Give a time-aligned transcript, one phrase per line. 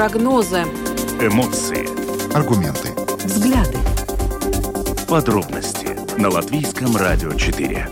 [0.00, 0.62] Прогнозы.
[1.20, 1.84] Эмоции.
[2.34, 2.88] Аргументы.
[3.22, 3.76] Взгляды.
[5.06, 7.86] Подробности на Латвийском радио 4.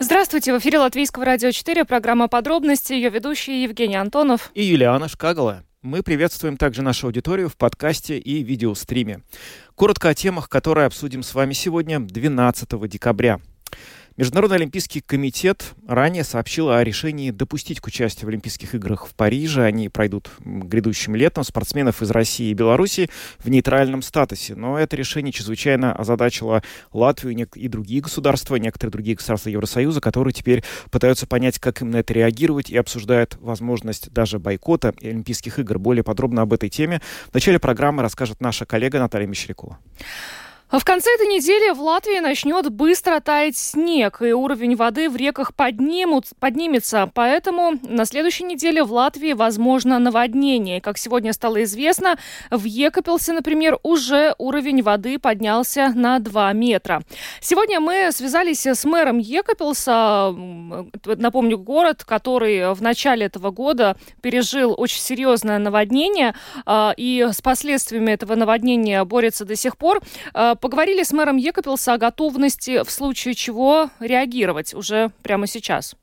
[0.00, 4.50] Здравствуйте, в эфире Латвийского радио 4, программа «Подробности», ее ведущий Евгений Антонов.
[4.54, 5.62] И Юлиана Шкагала.
[5.82, 9.20] Мы приветствуем также нашу аудиторию в подкасте и видеостриме.
[9.74, 13.40] Коротко о темах, которые обсудим с вами сегодня, 12 декабря.
[14.16, 19.62] Международный олимпийский комитет ранее сообщил о решении допустить к участию в Олимпийских играх в Париже.
[19.62, 24.54] Они пройдут грядущим летом спортсменов из России и Беларуси в нейтральном статусе.
[24.54, 26.62] Но это решение чрезвычайно озадачило
[26.92, 31.96] Латвию и другие государства, некоторые другие государства Евросоюза, которые теперь пытаются понять, как им на
[31.96, 35.78] это реагировать и обсуждают возможность даже бойкота Олимпийских игр.
[35.78, 39.78] Более подробно об этой теме в начале программы расскажет наша коллега Наталья Мещерякова.
[40.72, 45.16] А в конце этой недели в Латвии начнет быстро таять снег, и уровень воды в
[45.16, 47.10] реках поднимут, поднимется.
[47.12, 50.80] Поэтому на следующей неделе в Латвии возможно наводнение.
[50.80, 52.16] Как сегодня стало известно,
[52.50, 57.02] в Екапелсе, например, уже уровень воды поднялся на 2 метра.
[57.42, 60.34] Сегодня мы связались с мэром Екапелса.
[61.04, 66.34] Напомню, город, который в начале этого года пережил очень серьезное наводнение,
[66.64, 70.00] а, и с последствиями этого наводнения борется до сих пор.
[70.62, 75.96] Поговорили с мэром Екапелса о готовности в случае чего реагировать уже прямо сейчас.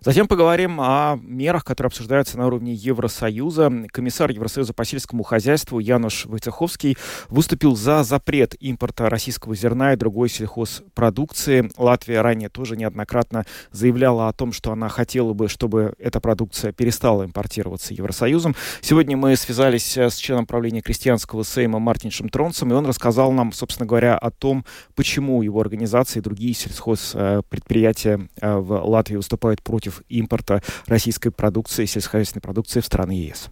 [0.00, 3.72] Затем поговорим о мерах, которые обсуждаются на уровне Евросоюза.
[3.90, 6.96] Комиссар Евросоюза по сельскому хозяйству Януш Войцеховский
[7.28, 11.70] выступил за запрет импорта российского зерна и другой сельхозпродукции.
[11.76, 17.24] Латвия ранее тоже неоднократно заявляла о том, что она хотела бы, чтобы эта продукция перестала
[17.24, 18.54] импортироваться Евросоюзом.
[18.80, 23.86] Сегодня мы связались с членом правления крестьянского сейма Мартиншем Тронсом, и он рассказал нам, собственно
[23.86, 24.64] говоря, о том,
[24.94, 32.42] почему его организации и другие сельхозпредприятия э, в Латвии выступают против импорта российской продукции, сельскохозяйственной
[32.42, 33.48] продукции в страны ЕС.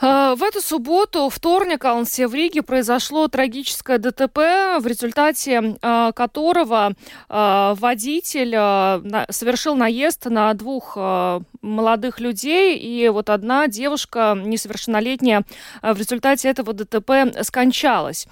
[0.00, 4.38] А, в эту субботу, вторник, Алансе в Риге произошло трагическое ДТП,
[4.80, 6.94] в результате а, которого
[7.28, 8.50] а, водитель
[9.30, 10.96] совершил наезд на двух
[11.62, 15.44] молодых людей, и вот одна девушка несовершеннолетняя
[15.82, 18.26] в результате этого ДТП скончалась.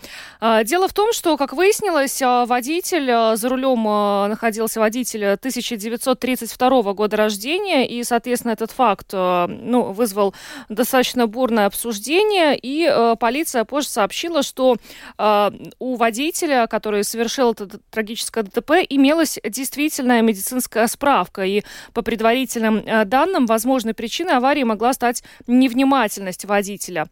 [0.64, 8.02] Дело в том, что, как выяснилось, водитель, за рулем находился водитель 1932 года рождения, и,
[8.04, 10.34] соответственно, этот факт ну, вызвал
[10.68, 14.76] достаточно бурное бурное обсуждение, и э, полиция позже сообщила, что
[15.18, 22.78] э, у водителя, который совершил это трагическое ДТП, имелась действительная медицинская справка, и по предварительным
[22.78, 27.08] э, данным, возможной причиной аварии могла стать невнимательность водителя.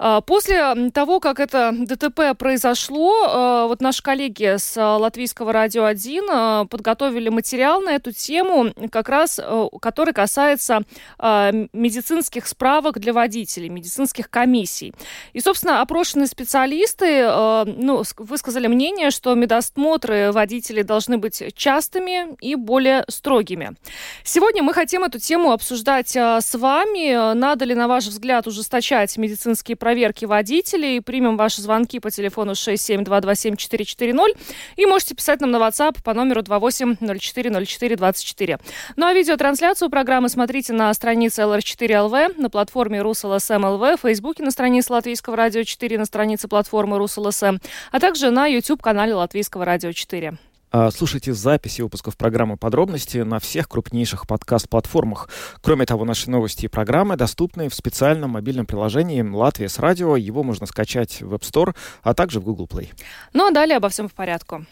[0.00, 6.24] Э, после того, как это ДТП произошло, э, вот наши коллеги с Латвийского радио 1
[6.24, 10.80] э, подготовили материал на эту тему, как раз э, который касается
[11.20, 14.94] э, медицинских справок для водителей, медицинских комиссий.
[15.34, 22.54] И, собственно, опрошенные специалисты э, ну, высказали мнение, что медосмотры водителей должны быть частыми и
[22.54, 23.76] более строгими.
[24.22, 27.34] Сегодня мы хотим эту тему обсуждать э, с вами.
[27.34, 31.02] Надо ли, на ваш взгляд, ужесточать медицинские проверки водителей?
[31.02, 34.28] Примем ваши звонки по телефону 67227-440
[34.76, 38.58] и можете писать нам на WhatsApp по номеру 28040424.
[38.96, 44.50] Ну а видеотрансляцию программы смотрите на странице LR4LV, на платформе RusLSM ЛВ, в Фейсбуке на
[44.50, 47.58] странице Латвийского радио 4, на странице платформы РусЛСМ,
[47.92, 50.38] а также на YouTube-канале Латвийского радио 4.
[50.76, 55.28] А, слушайте записи выпусков программы «Подробности» на всех крупнейших подкаст-платформах.
[55.62, 60.16] Кроме того, наши новости и программы доступны в специальном мобильном приложении «Латвия с радио».
[60.16, 62.88] Его можно скачать в App Store, а также в Google Play.
[63.32, 64.66] Ну а далее обо всем по порядку.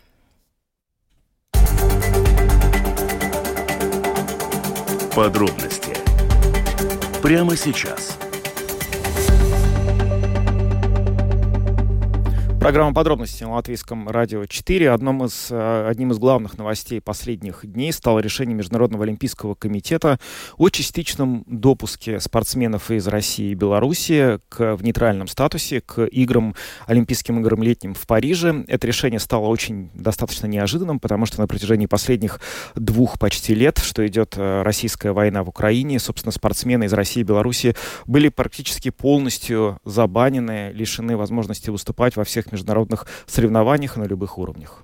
[5.14, 5.96] Подробности
[7.22, 8.18] прямо сейчас–
[12.62, 14.92] Программа подробностей на Латвийском радио 4.
[14.92, 20.20] Одном из, э, одним из главных новостей последних дней стало решение Международного олимпийского комитета
[20.58, 26.54] о частичном допуске спортсменов из России и Беларуси к, в нейтральном статусе к играм,
[26.86, 28.64] Олимпийским играм летним в Париже.
[28.68, 32.38] Это решение стало очень достаточно неожиданным, потому что на протяжении последних
[32.76, 37.24] двух почти лет, что идет э, российская война в Украине, собственно, спортсмены из России и
[37.24, 37.74] Беларуси
[38.06, 44.82] были практически полностью забанены, лишены возможности выступать во всех международных соревнованиях на любых уровнях.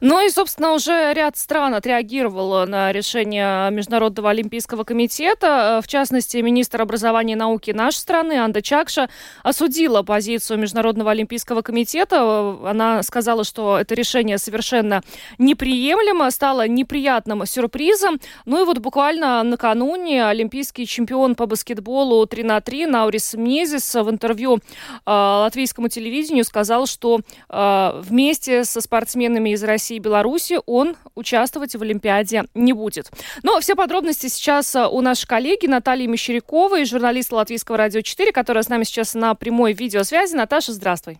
[0.00, 5.80] Ну и, собственно, уже ряд стран отреагировал на решение Международного олимпийского комитета.
[5.82, 9.08] В частности, министр образования и науки нашей страны Анда Чакша
[9.42, 12.56] осудила позицию Международного олимпийского комитета.
[12.64, 15.02] Она сказала, что это решение совершенно
[15.38, 18.20] неприемлемо, стало неприятным сюрпризом.
[18.44, 24.10] Ну и вот буквально накануне олимпийский чемпион по баскетболу 3 на 3 Наурис Мнезис в
[24.10, 24.60] интервью э,
[25.06, 27.07] латвийскому телевидению сказал, что
[27.48, 33.10] э, вместе со спортсменами из России и Беларуси он участвовать в Олимпиаде не будет.
[33.42, 38.62] Но все подробности сейчас а, у нашей коллеги Натальи Мещеряковой, журналиста Латвийского радио 4, которая
[38.62, 40.34] с нами сейчас на прямой видеосвязи.
[40.34, 41.18] Наташа, здравствуй.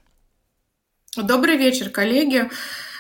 [1.17, 2.49] Добрый вечер, коллеги.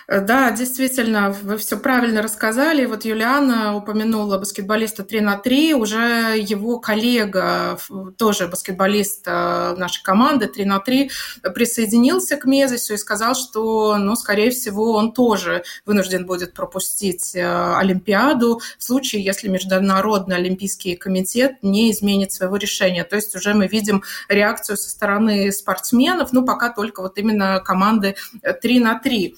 [0.08, 2.86] Да, действительно, вы все правильно рассказали.
[2.86, 5.74] Вот Юлиана упомянула баскетболиста 3 на 3.
[5.74, 7.78] Уже его коллега,
[8.16, 11.10] тоже баскетболист э, нашей команды 3 на 3,
[11.54, 17.76] присоединился к Мезису и сказал, что, ну, скорее всего, он тоже вынужден будет пропустить э,
[17.76, 23.04] Олимпиаду в случае, если Международный Олимпийский комитет не изменит своего решения.
[23.04, 28.16] То есть уже мы видим реакцию со стороны спортсменов, ну, пока только вот именно команды
[28.62, 29.36] 3 на 3.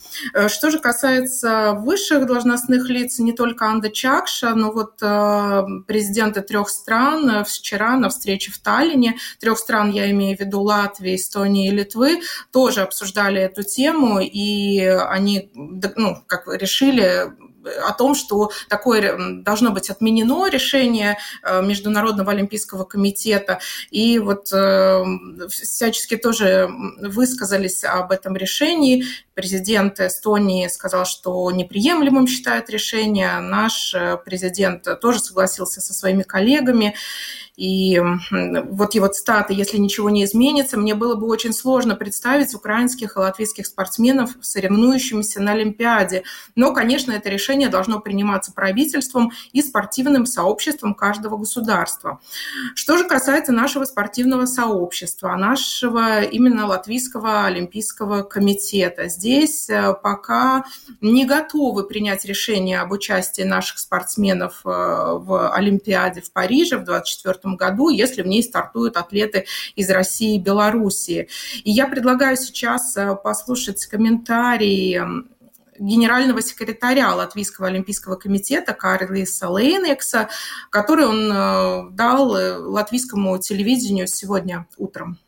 [0.61, 6.69] Что же касается высших должностных лиц, не только Анда Чакша, но вот э, президенты трех
[6.69, 11.71] стран вчера на встрече в Таллине, трех стран, я имею в виду Латвии, Эстонии и
[11.71, 12.21] Литвы,
[12.53, 17.33] тоже обсуждали эту тему, и они ну, как решили
[17.87, 23.61] о том, что такое должно быть отменено решение э, Международного олимпийского комитета.
[23.91, 25.05] И вот э,
[25.49, 26.69] всячески тоже
[27.01, 29.05] высказались об этом решении.
[29.35, 33.41] Президент Эстонии сказал, что неприемлемым считает решение.
[33.41, 36.95] Наш э, президент тоже согласился со своими коллегами.
[37.61, 38.01] И
[38.71, 43.19] вот его цитаты «Если ничего не изменится, мне было бы очень сложно представить украинских и
[43.19, 46.23] латвийских спортсменов, соревнующимися на Олимпиаде.
[46.57, 52.21] Но, конечно, это решение должно приниматься правительством и спортивным сообществом каждого государства.
[52.75, 60.65] Что же касается нашего спортивного сообщества, нашего именно Латвийского олимпийского комитета, здесь э, пока
[61.03, 67.50] не готовы принять решение об участии наших спортсменов э, в Олимпиаде в Париже в 2024
[67.57, 71.29] году, если в ней стартуют атлеты из России и Белоруссии.
[71.65, 75.01] И я предлагаю сейчас э, послушать комментарии
[75.81, 80.29] генерального секретаря Латвийского олимпийского комитета Карлиса Лейнекса,
[80.71, 85.19] который он э, дал э, латвийскому телевидению сегодня утром.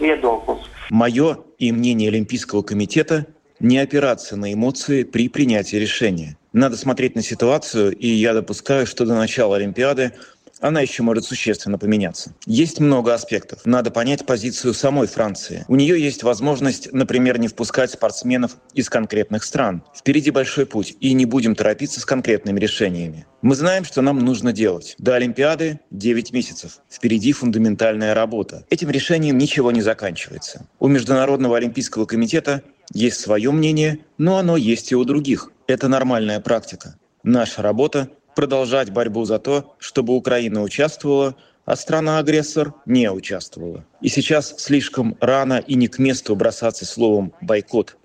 [0.00, 0.60] Viedoklis.
[0.90, 3.26] Мое и мнение Олимпийского комитета
[3.60, 6.38] не опираться на эмоции при принятии решения.
[6.54, 10.12] Надо смотреть на ситуацию, и я допускаю, что до начала Олимпиады
[10.60, 12.32] она еще может существенно поменяться.
[12.46, 13.62] Есть много аспектов.
[13.64, 15.64] Надо понять позицию самой Франции.
[15.66, 19.82] У нее есть возможность, например, не впускать спортсменов из конкретных стран.
[19.96, 23.26] Впереди большой путь, и не будем торопиться с конкретными решениями.
[23.42, 24.94] Мы знаем, что нам нужно делать.
[24.98, 26.78] До Олимпиады 9 месяцев.
[26.88, 28.64] Впереди фундаментальная работа.
[28.70, 30.68] Этим решением ничего не заканчивается.
[30.78, 32.62] У Международного олимпийского комитета
[32.92, 35.50] есть свое мнение, но оно есть и у других.
[35.66, 36.96] Это нормальная практика.
[37.22, 43.82] Наша работа— продолжать борьбу за то, чтобы Украина участвовала, а страна-агрессор не участвовала.
[44.02, 47.96] И сейчас слишком рано и не к месту бросаться словом «бойкот».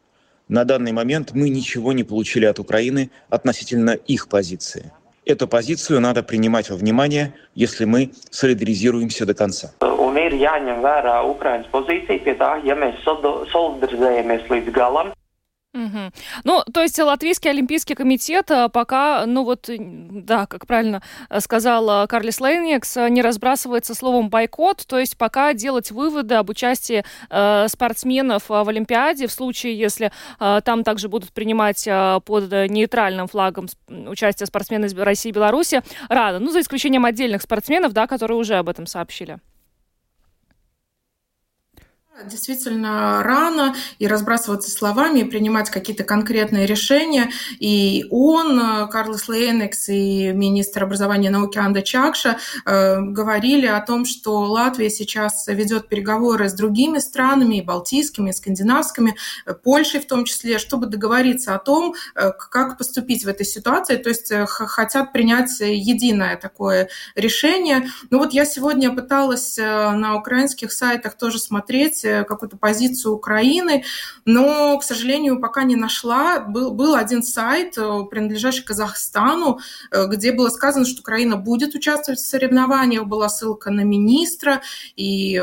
[0.48, 4.92] На данный момент мы ничего не получили от Украины относительно их позиции.
[5.26, 9.74] Эту позицию надо принимать во внимание, если мы солидаризируемся до конца.
[10.30, 14.70] Ir jāņem vērā Ukrainas pozīcija pie tā, ja mēs solidarizējamies līdz
[15.74, 16.12] Угу.
[16.46, 22.08] Ну, то есть Латвийский олимпийский комитет э, пока, ну вот, да, как правильно э, сказал
[22.08, 27.68] Карлис Лейникс, э, не разбрасывается словом бойкот, то есть пока делать выводы об участии э,
[27.68, 31.88] спортсменов в Олимпиаде в случае, если э, там также будут принимать
[32.26, 37.94] под нейтральным флагом участие спортсмены из России и Беларуси, рано, ну, за исключением отдельных спортсменов,
[37.94, 39.38] да, которые уже об этом сообщили.
[42.26, 47.30] Действительно рано и разбрасываться словами, и принимать какие-то конкретные решения.
[47.60, 53.80] И он, э, Карлос Лейнекс и министр образования и науки Анда Чакша э, говорили о
[53.80, 60.02] том, что Латвия сейчас ведет переговоры с другими странами, и балтийскими, и скандинавскими, э, Польшей
[60.02, 63.96] в том числе, чтобы договориться о том, как поступить в этой ситуации.
[63.96, 67.88] То есть хотят принять единое такое решение.
[68.10, 73.84] Ну вот я сегодня пыталась на украинских сайтах тоже смотреть, какую-то позицию Украины,
[74.26, 76.40] но, к сожалению, пока не нашла.
[76.40, 77.76] Был, был один сайт,
[78.10, 79.60] принадлежащий Казахстану,
[79.92, 84.62] где было сказано, что Украина будет участвовать в соревнованиях, была ссылка на министра,
[84.96, 85.42] и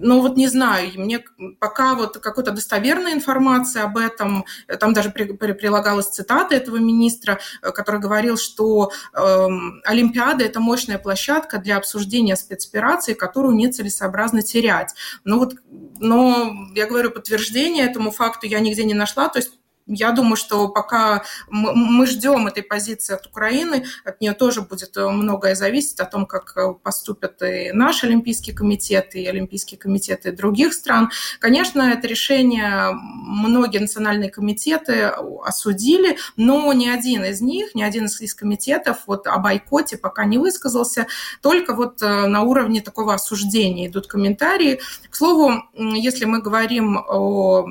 [0.00, 1.24] ну вот не знаю, мне
[1.60, 4.44] пока вот какой-то достоверной информации об этом,
[4.80, 9.46] там даже при, при, прилагалась цитата этого министра, э, который говорил, что э,
[9.84, 14.94] Олимпиада– это мощная площадка для обсуждения спецопераций, которую нецелесообразно терять.
[15.24, 15.54] Ну вот,
[15.98, 19.52] но я говорю, подтверждение этому факту я нигде не нашла, то есть
[19.86, 25.08] я думаю, что пока мы ждем этой позиции от Украины, от нее тоже будет э,
[25.08, 30.72] многое зависеть о том, как э, поступят и наш Олимпийский комитет, и Олимпийские комитеты других
[30.72, 31.10] стран.
[31.38, 35.12] Конечно, это решение многие национальные комитеты
[35.44, 40.38] осудили, но ни один из них, ни один из комитетов вот о бойкоте пока не
[40.38, 41.06] высказался,
[41.42, 44.80] только вот э, на уровне такого осуждения идут комментарии.
[45.10, 47.66] К слову, если мы говорим о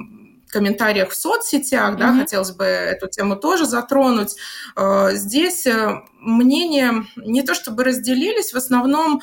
[0.53, 2.19] комментариях в соцсетях, да, mm-hmm.
[2.19, 4.35] хотелось бы эту тему тоже затронуть.
[4.77, 9.21] Э, здесь э, мнения не то чтобы разделились, в основном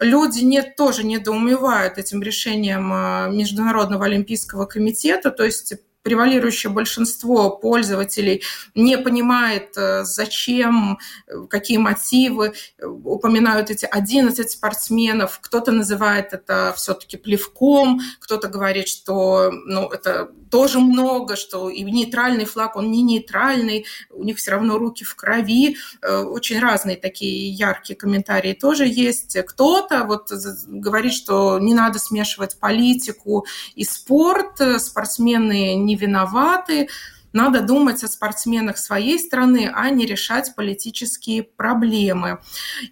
[0.00, 8.42] люди не, тоже недоумевают этим решением э, Международного олимпийского комитета, то есть превалирующее большинство пользователей
[8.74, 10.98] не понимает, зачем,
[11.48, 19.86] какие мотивы, упоминают эти 11 спортсменов, кто-то называет это все-таки плевком, кто-то говорит, что ну,
[19.90, 25.02] это тоже много, что и нейтральный флаг, он не нейтральный, у них все равно руки
[25.02, 25.78] в крови.
[26.02, 29.34] Э, очень разные такие яркие комментарии тоже есть.
[29.46, 30.30] Кто-то вот
[30.66, 36.88] говорит, что не надо смешивать политику и спорт, спортсмены не виноваты.
[37.32, 42.38] Надо думать о спортсменах своей страны, а не решать политические проблемы.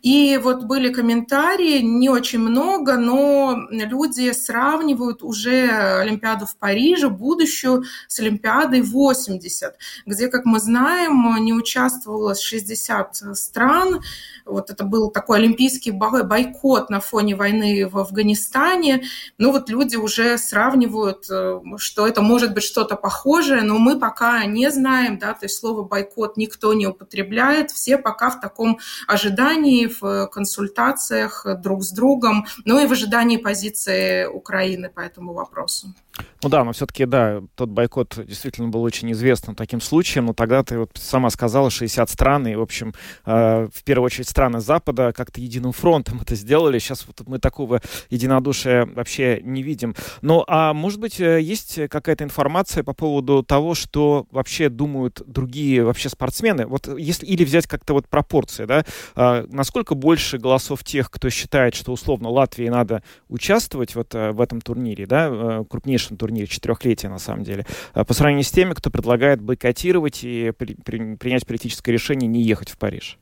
[0.02, 5.68] И вот были комментарии, не очень много, но люди сравнивают уже
[6.00, 9.74] Олимпиаду в Париже, будущую, с Олимпиадой 80,
[10.06, 14.00] где, как мы знаем, не участвовало 60 стран.
[14.46, 19.04] Вот это был такой олимпийский бойкот на фоне войны в Афганистане.
[19.38, 24.29] Ну вот люди уже сравнивают, э, что это может быть что-то похожее, но мы пока
[24.46, 29.86] не знаем, да, то есть слово бойкот никто не употребляет, все пока в таком ожидании,
[29.86, 35.94] в консультациях друг с другом, ну и в ожидании позиции Украины по этому вопросу.
[36.42, 40.62] Ну да, но все-таки, да, тот бойкот действительно был очень известным таким случаем, но тогда
[40.62, 42.94] ты вот сама сказала 60 стран, и, в общем,
[43.26, 46.78] э, в первую очередь страны Запада как-то единым фронтом это сделали.
[46.78, 49.94] Сейчас вот мы такого единодушия вообще не видим.
[50.22, 55.84] Ну, а может быть, э, есть какая-то информация по поводу того, что вообще думают другие
[55.84, 56.66] вообще спортсмены?
[56.66, 58.84] Вот если, или взять как-то вот пропорции, да,
[59.16, 64.40] э, насколько больше голосов тех, кто считает, что условно Латвии надо участвовать вот э, в
[64.40, 68.50] этом турнире, да, э, крупнейшем крупнейшем турнире четырехлетия, на самом деле, а по сравнению с
[68.50, 73.18] теми, кто предлагает бойкотировать и при, при, принять политическое решение не ехать в Париж?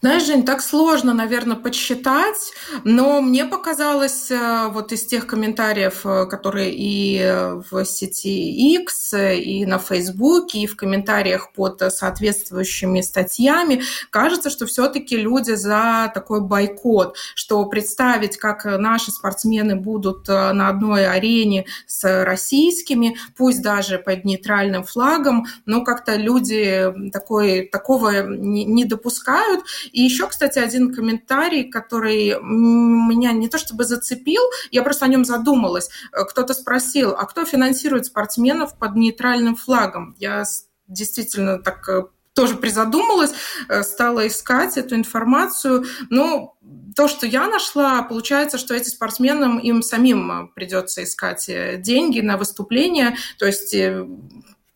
[0.00, 2.52] Знаешь, Жень, так сложно, наверное, подсчитать,
[2.84, 7.20] но мне показалось э, вот из тех комментариев, э, которые и
[7.68, 15.16] в сети X, и на Фейсбуке, и в комментариях под соответствующими статьями, кажется, что все-таки
[15.16, 22.24] люди за такой бойкот, что представить, как наши спортсмены будут э, на одной арене с
[22.24, 29.64] российскими, пусть даже под нейтральным флагом, но как-то люди такой, такого не допускают.
[29.92, 35.24] И еще, кстати, один комментарий, который меня не то чтобы зацепил, я просто о нем
[35.24, 35.90] задумалась.
[36.12, 40.14] Э, кто-то спросил, а кто финансирует спортсменов под нейтральным флагом?
[40.18, 40.44] Я
[40.86, 42.04] действительно так э,
[42.34, 43.32] тоже призадумалась,
[43.68, 45.84] э, стала искать эту информацию.
[46.10, 46.56] Но
[46.94, 51.48] то, что я нашла, получается, что этим спортсменам им самим придется искать
[51.82, 53.16] деньги на выступление.
[53.38, 53.74] То есть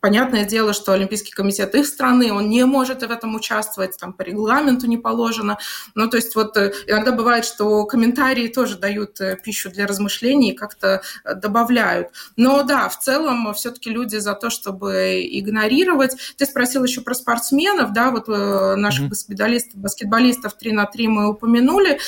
[0.02, 4.22] Понятное дело, что Олимпийский комитет их страны, он не может в этом участвовать, там по
[4.22, 5.58] регламенту не положено.
[5.94, 10.50] Ну, то есть вот э, иногда бывает, что комментарии тоже дают э, пищу для размышлений
[10.50, 12.08] и как-то э, добавляют.
[12.34, 16.16] Но да, в целом все-таки люди за то, чтобы игнорировать.
[16.36, 19.08] Ты спросил еще про спортсменов, да, вот наших mm-hmm.
[19.08, 22.00] баскетболистов, баскетболистов 3 на 3 мы упомянули.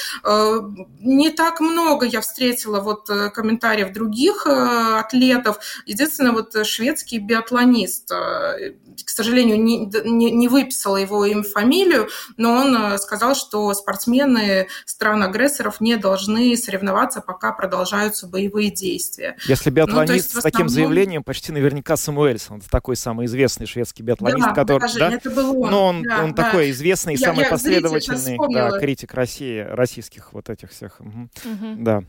[1.00, 5.58] Не так много я встретила вот комментариев других атлетов.
[5.86, 8.10] Единственное, вот шведский биатлонист экономист.
[8.12, 8.72] Э,
[9.04, 14.68] к сожалению, не, не, не выписала его им фамилию, но он э, сказал, что спортсмены
[14.86, 19.36] стран-агрессоров не должны соревноваться, пока продолжаются боевые действия.
[19.46, 20.52] Если биатлонист ну, есть, с основном...
[20.52, 22.58] таким заявлением, почти наверняка Самуэльсон.
[22.58, 24.80] Это такой самый известный шведский биатлонист, да, который...
[24.80, 25.70] Покажи, да, это был он.
[25.70, 26.44] Но он, да, он да.
[26.44, 31.00] такой известный и самый я, последовательный да, критик России, российских вот этих всех.
[31.00, 31.28] Угу.
[31.44, 31.74] Угу.
[31.78, 32.02] Да.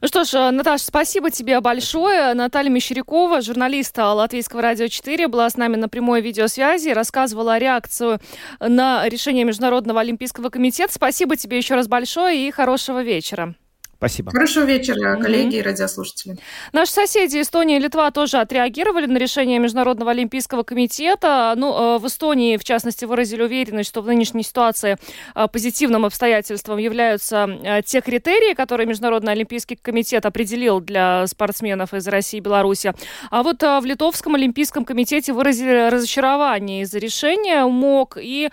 [0.00, 2.34] Ну что ж, Наташа, спасибо тебе большое.
[2.34, 8.20] Наталья Мещерякова, журналист Латвийского радио 4, была с нами на прямой видеосвязи, рассказывала реакцию
[8.60, 10.92] на решение Международного олимпийского комитета.
[10.92, 13.54] Спасибо тебе еще раз большое и хорошего вечера.
[13.96, 14.32] Спасибо.
[14.32, 15.58] Хорошего вечера, коллеги mm-hmm.
[15.58, 16.36] и радиослушатели.
[16.72, 21.54] Наши соседи Эстония и Литва тоже отреагировали на решение Международного олимпийского комитета.
[21.56, 24.98] Ну, э, в Эстонии, в частности, выразили уверенность, что в нынешней ситуации
[25.34, 32.06] э, позитивным обстоятельством являются э, те критерии, которые Международный олимпийский комитет определил для спортсменов из
[32.08, 32.92] России и Беларуси.
[33.30, 38.50] А вот в Литовском олимпийском комитете выразили разочарование из-за решения МОК и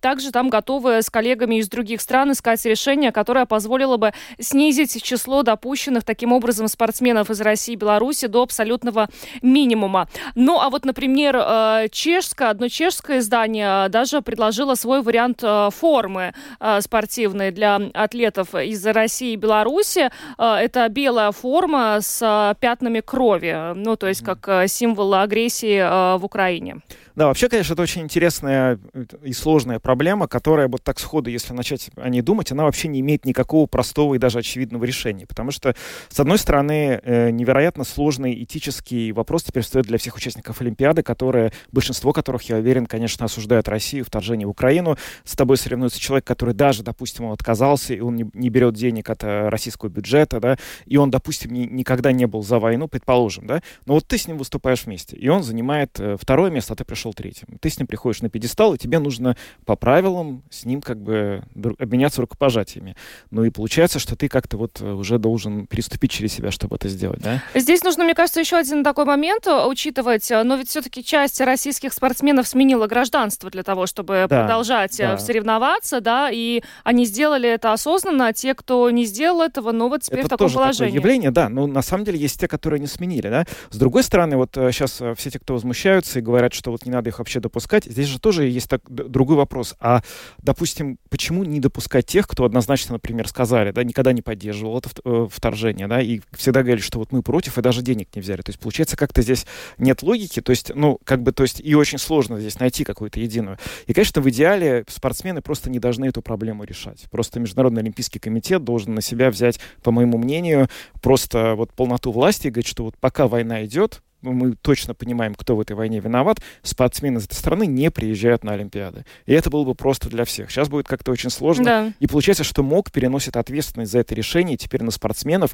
[0.00, 5.02] также там готовы с коллегами из других стран искать решение, которое позволило бы снизить снизить
[5.02, 9.08] число допущенных таким образом спортсменов из России и Беларуси до абсолютного
[9.40, 10.08] минимума.
[10.34, 16.34] Ну, а вот, например, э, чешское, одно чешское издание даже предложило свой вариант э, формы
[16.60, 20.10] э, спортивной для атлетов из России и Беларуси.
[20.38, 26.78] Это белая форма с пятнами крови, ну, то есть как символ агрессии в Украине.
[27.18, 28.78] Да, вообще, конечно, это очень интересная
[29.24, 33.00] и сложная проблема, которая вот так сходу, если начать о ней думать, она вообще не
[33.00, 35.26] имеет никакого простого и даже очевидного решения.
[35.26, 35.74] Потому что,
[36.08, 41.52] с одной стороны, э, невероятно сложный этический вопрос теперь стоит для всех участников Олимпиады, которые,
[41.72, 44.96] большинство которых, я уверен, конечно, осуждают Россию, вторжение в Украину.
[45.24, 49.24] С тобой соревнуется человек, который даже, допустим, он отказался, и он не, берет денег от
[49.24, 53.62] э, российского бюджета, да, и он, допустим, ни, никогда не был за войну, предположим, да,
[53.86, 56.84] но вот ты с ним выступаешь вместе, и он занимает э, второе место, а ты
[56.84, 57.58] пришел третьим.
[57.60, 61.42] Ты с ним приходишь на пьедестал, и тебе нужно по правилам с ним как бы
[61.78, 62.96] обменяться рукопожатиями.
[63.30, 66.88] Ну и получается, что ты как-то вот э, уже должен переступить через себя, чтобы это
[66.88, 67.42] сделать, да?
[67.54, 70.30] Здесь нужно, мне кажется, еще один такой момент э, учитывать.
[70.30, 75.18] Э, но ведь все-таки часть российских спортсменов сменила гражданство для того, чтобы да, продолжать да.
[75.18, 80.02] соревноваться, да, и они сделали это осознанно, а те, кто не сделал этого, ну вот
[80.02, 80.92] теперь это в таком тоже положении.
[80.92, 83.44] Такое явление, да, но на самом деле есть те, которые не сменили, да.
[83.70, 87.10] С другой стороны, вот сейчас все те, кто возмущаются и говорят, что вот не надо
[87.10, 87.84] их вообще допускать.
[87.84, 89.74] Здесь же тоже есть так, другой вопрос.
[89.78, 90.02] А,
[90.38, 95.26] допустим, почему не допускать тех, кто однозначно, например, сказали, да, никогда не поддерживал это э,
[95.28, 98.42] вторжение, да, и всегда говорили, что вот мы против, и даже денег не взяли.
[98.42, 99.46] То есть, получается, как-то здесь
[99.78, 103.18] нет логики, то есть, ну, как бы, то есть, и очень сложно здесь найти какую-то
[103.18, 103.58] единую.
[103.86, 107.06] И, конечно, в идеале спортсмены просто не должны эту проблему решать.
[107.10, 110.68] Просто Международный Олимпийский комитет должен на себя взять, по моему мнению,
[111.02, 115.56] просто вот полноту власти и говорить, что вот пока война идет, мы точно понимаем, кто
[115.56, 119.04] в этой войне виноват, спортсмены из этой страны не приезжают на Олимпиады.
[119.26, 120.50] И это было бы просто для всех.
[120.50, 121.64] Сейчас будет как-то очень сложно.
[121.64, 121.92] Да.
[122.00, 125.52] И получается, что МОК переносит ответственность за это решение теперь на спортсменов,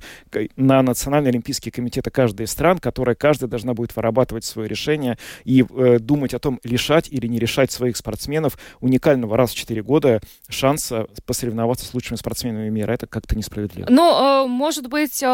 [0.57, 5.65] на Национальный олимпийский комитет каждой из стран, которая каждая должна будет вырабатывать свое решение и
[5.69, 10.21] э, думать о том, лишать или не решать своих спортсменов уникального раз в 4 года
[10.49, 12.93] шанса посоревноваться с лучшими спортсменами мира.
[12.93, 13.87] Это как-то несправедливо.
[13.91, 15.27] Ну, э, может быть, э,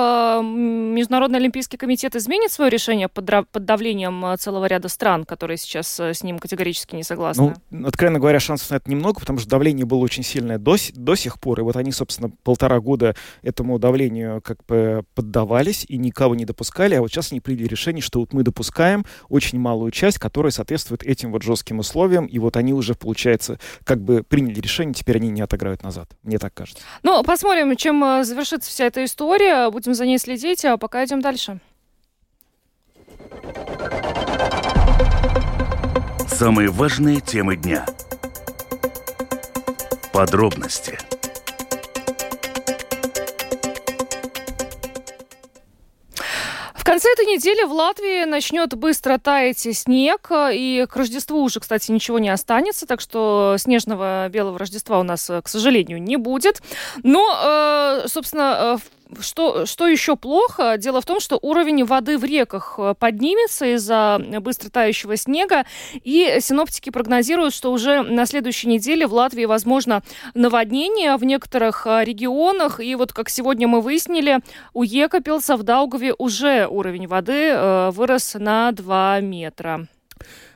[0.42, 6.14] Международный олимпийский комитет изменит свое решение под, давлением э, целого ряда стран, которые сейчас э,
[6.14, 7.54] с ним категорически не согласны?
[7.70, 11.14] Ну, откровенно говоря, шансов на это немного, потому что давление было очень сильное до, до
[11.14, 16.34] сих пор, и вот они, собственно, полтора года этому давлению как бы поддавались и никого
[16.34, 20.18] не допускали, а вот сейчас они приняли решение, что вот мы допускаем очень малую часть,
[20.18, 24.94] которая соответствует этим вот жестким условиям, и вот они уже, получается, как бы приняли решение,
[24.94, 26.10] теперь они не отыграют назад.
[26.22, 26.82] Мне так кажется.
[27.02, 29.70] Ну, посмотрим, чем э, завершится вся эта история.
[29.70, 31.60] Будем за ней следить, а пока идем дальше.
[36.40, 37.84] Самые важные темы дня.
[40.12, 40.98] Подробности.
[46.74, 51.92] В конце этой недели в Латвии начнет быстро таять снег, и к Рождеству уже, кстати,
[51.92, 56.62] ничего не останется, так что снежного белого Рождества у нас, к сожалению, не будет.
[57.02, 60.76] Но, э, собственно, в что, что еще плохо?
[60.78, 65.64] Дело в том, что уровень воды в реках э, поднимется из-за быстро тающего снега,
[66.04, 70.02] и синоптики прогнозируют, что уже на следующей неделе в Латвии возможно
[70.34, 72.80] наводнение в некоторых э, регионах.
[72.80, 74.40] И вот, как сегодня мы выяснили,
[74.72, 79.86] у Екапилса в Даугаве уже уровень воды э, вырос на 2 метра.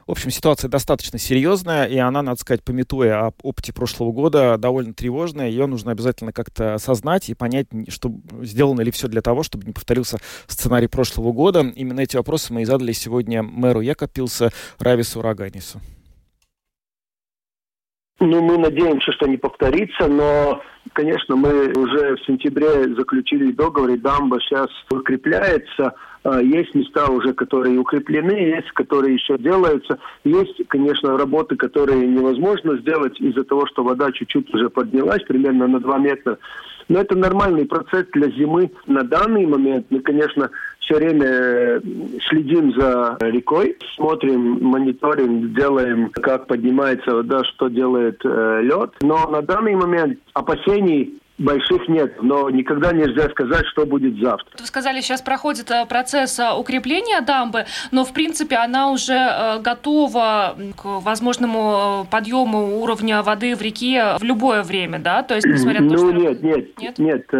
[0.07, 4.93] В общем, ситуация достаточно серьезная, и она, надо сказать, пометуя об опыте прошлого года, довольно
[4.93, 5.49] тревожная.
[5.49, 8.13] Ее нужно обязательно как-то осознать и понять, что
[8.43, 11.61] сделано ли все для того, чтобы не повторился сценарий прошлого года.
[11.75, 15.81] Именно эти вопросы мы и задали сегодня мэру Якопилса Равису Раганису.
[18.21, 20.63] Ну, мы надеемся, что не повторится, но,
[20.93, 25.95] конечно, мы уже в сентябре заключили договор, и дамба сейчас укрепляется.
[26.25, 29.99] А, есть места уже, которые укреплены, есть, которые еще делаются.
[30.25, 35.81] Есть, конечно, работы, которые невозможно сделать из-за того, что вода чуть-чуть уже поднялась, примерно на
[35.81, 36.39] 2 метра.
[36.89, 38.71] Но это нормальный процесс для зимы.
[38.87, 41.81] На данный момент мы, конечно, все время э,
[42.29, 48.93] следим за рекой, смотрим, мониторинг, делаем, как поднимается вода, что делает э, лед.
[49.03, 54.57] Но на данный момент опасений больших нет, но никогда нельзя сказать, что будет завтра.
[54.59, 59.61] Вы сказали, сейчас проходит э, процесс э, укрепления дамбы, но в принципе она уже э,
[59.61, 65.23] готова к возможному подъему уровня воды в реке в любое время, да?
[65.23, 66.21] То есть, несмотря на то, ну, что...
[66.21, 67.33] нет, нет, нет, нет,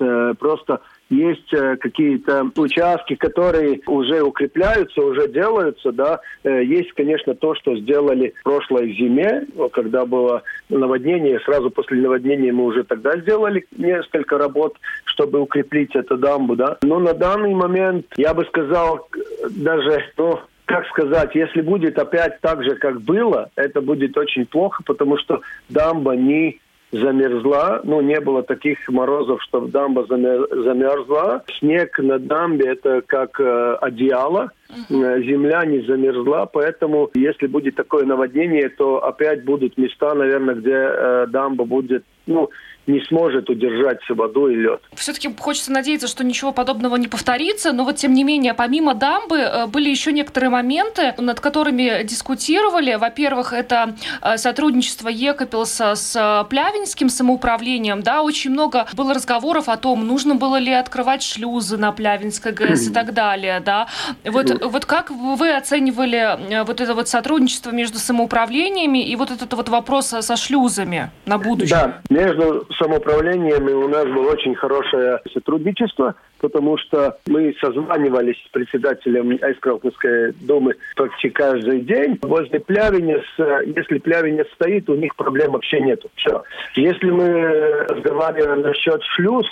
[0.00, 0.80] нет, просто
[1.14, 6.20] есть э, какие-то участки, которые уже укрепляются, уже делаются, да.
[6.42, 12.64] Э, есть, конечно, то, что сделали прошлой зиме, когда было наводнение, сразу после наводнения мы
[12.64, 16.78] уже тогда сделали несколько работ, чтобы укреплить эту дамбу, да.
[16.82, 19.08] Но на данный момент, я бы сказал,
[19.50, 24.82] даже, ну, как сказать, если будет опять так же, как было, это будет очень плохо,
[24.84, 26.60] потому что дамба не
[26.94, 31.44] замерзла, ну, не было таких морозов, чтобы дамба замерзла.
[31.58, 35.22] Снег на дамбе– это как э, одеяло, uh-huh.
[35.22, 41.26] земля не замерзла, поэтому если будет такое наводнение, то опять будут места, наверное, где э,
[41.28, 42.50] дамба будет, ну,
[42.86, 44.80] не сможет удержать воду и лед.
[44.94, 49.38] Все-таки хочется надеяться, что ничего подобного не повторится, но вот тем не менее, помимо дамбы,
[49.38, 52.94] э, были еще некоторые моменты, над которыми дискутировали.
[52.94, 58.02] Во-первых, это э, сотрудничество Екапилса с э, Плявинским самоуправлением.
[58.02, 62.88] Да, очень много было разговоров о том, нужно было ли открывать шлюзы на Плявинской ГЭС
[62.88, 63.60] и так далее.
[63.60, 63.88] Да.
[64.24, 69.68] Вот, вот как вы оценивали вот это вот сотрудничество между самоуправлениями и вот этот вот
[69.68, 71.78] вопрос со шлюзами на будущее?
[71.78, 79.38] Да, между самоуправлениями у нас было очень хорошее сотрудничество, потому что мы созванивались с председателем
[79.42, 82.18] Айскралковской думы почти каждый день.
[82.22, 86.10] Возле Плявинец, если Плявинец стоит, у них проблем вообще нету.
[86.16, 86.42] Все.
[86.74, 89.46] Если мы разговариваем насчет шлюз,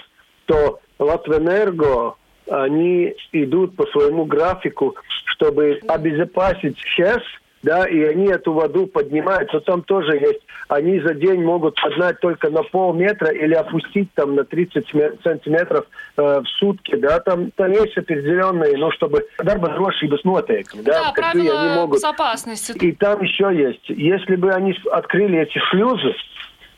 [0.46, 2.14] то Латвэнерго
[2.50, 7.22] они идут по своему графику, чтобы обезопасить ЧЕС–
[7.62, 12.18] да, и они эту воду поднимают, но там тоже есть, они за день могут поднять
[12.20, 14.86] только на полметра или опустить там на 30
[15.22, 21.04] сантиметров э, в сутки, да, там, там есть определенные, ну, чтобы дарба drošības noteikumi, да,
[21.04, 21.98] да правила они могут.
[21.98, 22.72] безопасности.
[22.78, 26.14] И там еще есть, если бы они открыли эти шлюзы,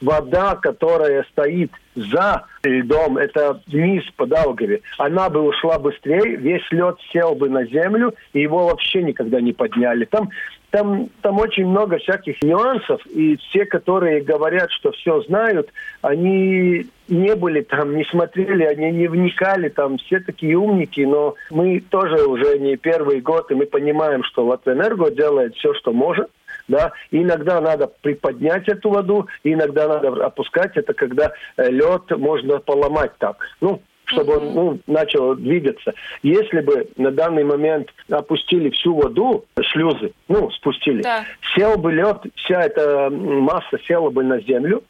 [0.05, 6.97] вода, которая стоит за льдом, это вниз по Даугаве, она бы ушла быстрее, весь лед
[7.13, 10.05] сел бы на землю, и его вообще никогда не подняли.
[10.05, 10.31] Там,
[10.75, 17.37] там, там очень много всяких нюансов, и все, которые говорят, что все знают, они не
[17.37, 22.59] были там, не смотрели, они не вникали, там все такие умники, но мы тоже уже
[22.59, 26.29] не первый год, и мы понимаем, что Латвэнерго делает все, что может,
[26.67, 33.13] да, иногда надо приподнять эту воду, иногда надо опускать, это когда э, лед можно поломать
[33.19, 33.37] так.
[33.61, 35.95] Ну, чтобы он ну, начал двигаться.
[36.23, 41.25] Если бы на данный момент опустили всю воду, шлюзы, ну, спустили, да.
[41.55, 44.83] сел бы лед, вся эта масса села бы на землю,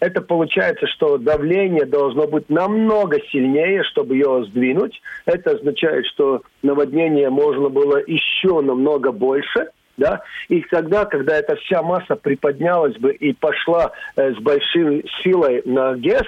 [0.00, 5.00] это получается, что давление должно быть намного сильнее, чтобы ее сдвинуть.
[5.26, 11.82] Это означает, что наводнение можно было еще намного больше– да, и тогда, когда эта вся
[11.82, 16.26] масса приподнялась бы и пошла э, с большой силой на ГЭС,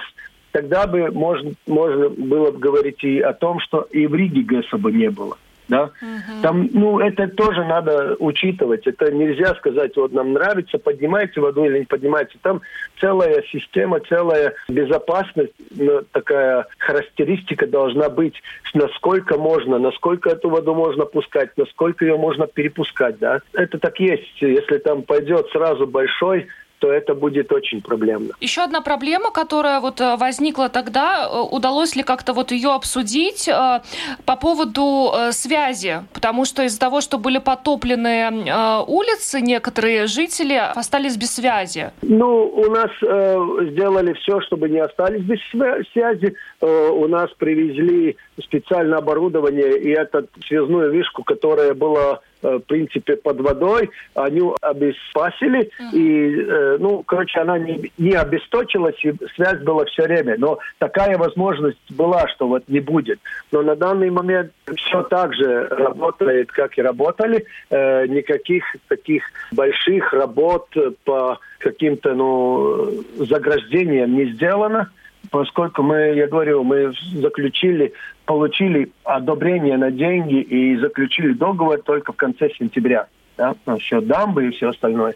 [0.55, 4.77] тогда бы можно, можно было бы говорить и о том, что и в Риге ГЭСа
[4.77, 5.35] бы не было
[5.67, 5.83] да.
[5.83, 6.41] Угу.
[6.41, 8.85] Там, ну, это тоже надо учитывать.
[8.85, 12.37] Это нельзя сказать, вот нам нравится, поднимайте воду или не поднимайте.
[12.41, 12.61] Там
[12.99, 15.53] целая система, целая безопасность,
[16.11, 18.35] такая характеристика должна быть,
[18.73, 23.41] насколько можно, насколько эту воду можно пускать, насколько ее можно перепускать, да.
[23.53, 24.41] Это так есть.
[24.41, 26.47] Если там пойдет сразу большой
[26.79, 28.33] то это будет очень проблемно.
[28.41, 33.47] Еще одна проблема, которая вот э, возникла тогда, э, удалось ли как-то вот ее обсудить
[33.47, 33.81] э,
[34.25, 41.35] по поводу связи, потому что из-за того, что были потоплены улицы, некоторые жители остались без
[41.35, 41.91] связи.
[42.01, 45.39] Ну, у нас сделали все, чтобы не остались без
[45.91, 46.35] связи.
[46.61, 53.89] У нас привезли специальное оборудование и эту связную вишку, которая была в принципе, под водой,
[54.13, 55.93] они обеспасили, uh-huh.
[55.93, 60.35] и, э, ну, короче, она не, не обесточилась, и связь была все время.
[60.37, 63.19] Но такая возможность была, что вот не будет.
[63.51, 67.45] Но на данный момент все так же работает, как и работали.
[67.69, 70.67] Э, никаких таких больших работ
[71.03, 74.89] по каким-то, ну, заграждениям не сделано
[75.31, 77.93] поскольку мы, я говорю, мы заключили,
[78.25, 83.07] получили одобрение на деньги и заключили договор только в конце сентября.
[83.37, 85.15] Да, насчет дамбы и все остальное.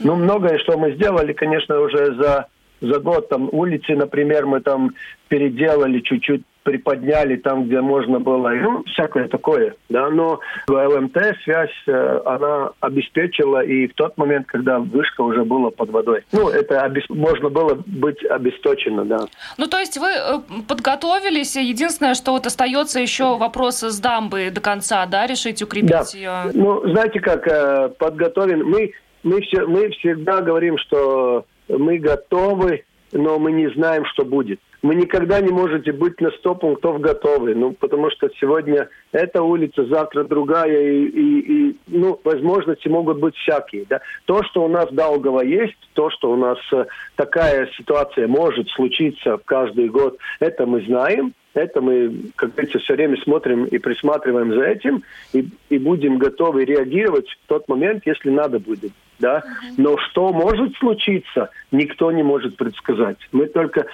[0.00, 2.48] Ну, многое, что мы сделали, конечно, уже за
[2.82, 4.94] за год там улицы, например, мы там
[5.28, 12.20] переделали чуть-чуть приподняли там, где можно было, ну, всякое такое, да, но ЛМТ связь, э,
[12.24, 16.24] она обеспечила и в тот момент, когда вышка уже была под водой.
[16.32, 17.04] Ну, это обес...
[17.08, 19.26] можно было быть обесточено, да.
[19.58, 24.60] Ну, то есть вы э, подготовились, единственное, что вот остается еще вопрос с дамбы до
[24.60, 26.04] конца, да, решить укрепить да.
[26.14, 26.50] ее?
[26.54, 33.38] Ну, знаете как, э, подготовен, мы, мы, все, мы всегда говорим, что мы готовы, но
[33.38, 37.72] мы не знаем, что будет вы никогда не можете быть на 100 пунктов готовы, ну,
[37.72, 43.86] потому что сегодня эта улица, завтра другая, и, и, и ну, возможности могут быть всякие.
[43.88, 44.00] Да?
[44.24, 49.38] То, что у нас Долгово есть, то, что у нас э, такая ситуация может случиться
[49.44, 54.64] каждый год, это мы знаем, это мы, как говорится, все время смотрим и присматриваем за
[54.64, 58.92] этим, и, и будем готовы реагировать в тот момент, если надо будет.
[59.20, 59.44] Да?
[59.76, 63.18] Но что может случиться, никто не может предсказать.
[63.30, 63.86] Мы только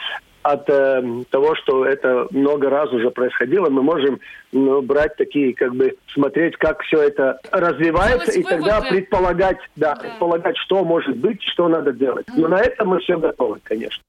[0.52, 4.20] от э, того, что это много раз уже происходило, мы можем
[4.52, 8.70] ну, брать такие, как бы смотреть, как все это развивается, Делать и выводы.
[8.70, 12.26] тогда предполагать, да, да, предполагать, что может быть, что надо делать.
[12.34, 14.02] Но на это мы все готовы, конечно.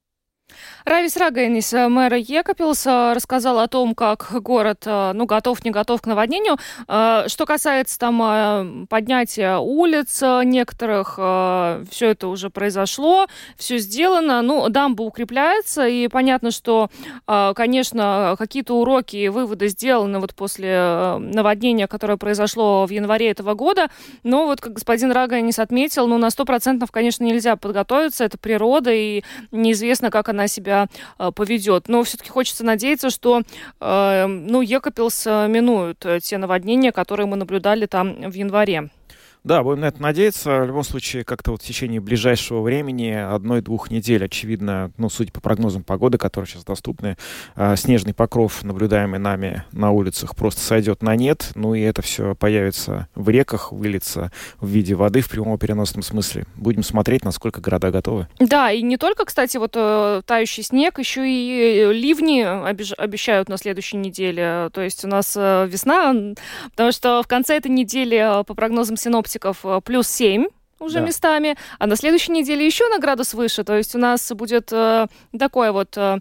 [0.86, 5.72] Равис Рагайнис, э, мэр Екапилс, э, рассказал о том, как город э, ну, готов, не
[5.72, 6.58] готов к наводнению.
[6.88, 14.42] Что касается там поднятия улиц некоторых, все это уже произошло, все сделано.
[14.42, 16.90] Ну, дамба укрепляется, и понятно, что,
[17.26, 23.90] конечно, какие-то уроки и выводы сделаны вот после наводнения, которое произошло в январе этого года.
[24.24, 29.24] Но вот, как господин Рагайнис отметил, ну, на 100% конечно, нельзя подготовиться, это природа, и
[29.52, 31.88] неизвестно, как она себя себя э, поведет.
[31.88, 33.42] Но все-таки хочется надеяться, что
[33.80, 38.90] э, ну, Екапилс э, минуют те наводнения, которые мы наблюдали там в январе.
[39.50, 40.60] Да, будем на это надеяться.
[40.60, 45.42] В любом случае, как-то вот в течение ближайшего времени, одной-двух недель, очевидно, ну, судя по
[45.42, 47.18] прогнозам погоды, которые сейчас доступны,
[47.56, 51.50] э, снежный покров, наблюдаемый нами на улицах, просто сойдет на нет.
[51.56, 54.32] Ну и это все появится в реках, выльется
[54.62, 56.46] в виде воды в прямом переносном смысле.
[56.56, 58.28] Будем смотреть, насколько города готовы.
[58.38, 63.50] Да, и не только, кстати, вот э, тающий снег, еще и э, ливни обещ- обещают
[63.50, 64.70] на следующей неделе.
[64.74, 66.14] То есть у нас э, весна,
[66.70, 70.46] потому что в конце этой недели, по прогнозам синоптиков, синоптиков э, плюс 7
[70.80, 71.06] уже да.
[71.08, 73.66] местами, а на следующей неделе еще на градус выше.
[73.66, 76.20] То есть у нас будет э, такое вот э,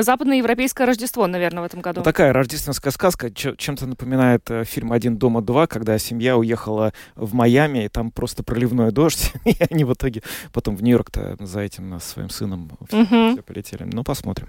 [0.00, 2.00] западноевропейское Рождество, наверное, в этом году.
[2.00, 7.34] Ну, такая рождественская сказка чем-то напоминает э, фильм «Один дома два», когда семья уехала в
[7.34, 10.22] Майами, и там просто проливной дождь, и они в итоге
[10.54, 13.32] потом в Нью-Йорк-то за этим своим сыном все, угу.
[13.34, 13.84] все полетели.
[13.84, 14.48] Ну, посмотрим.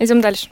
[0.00, 0.50] Идем дальше.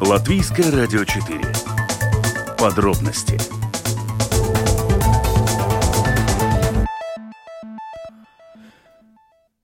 [0.00, 1.55] Латвийское радио 4
[2.58, 3.55] Подробности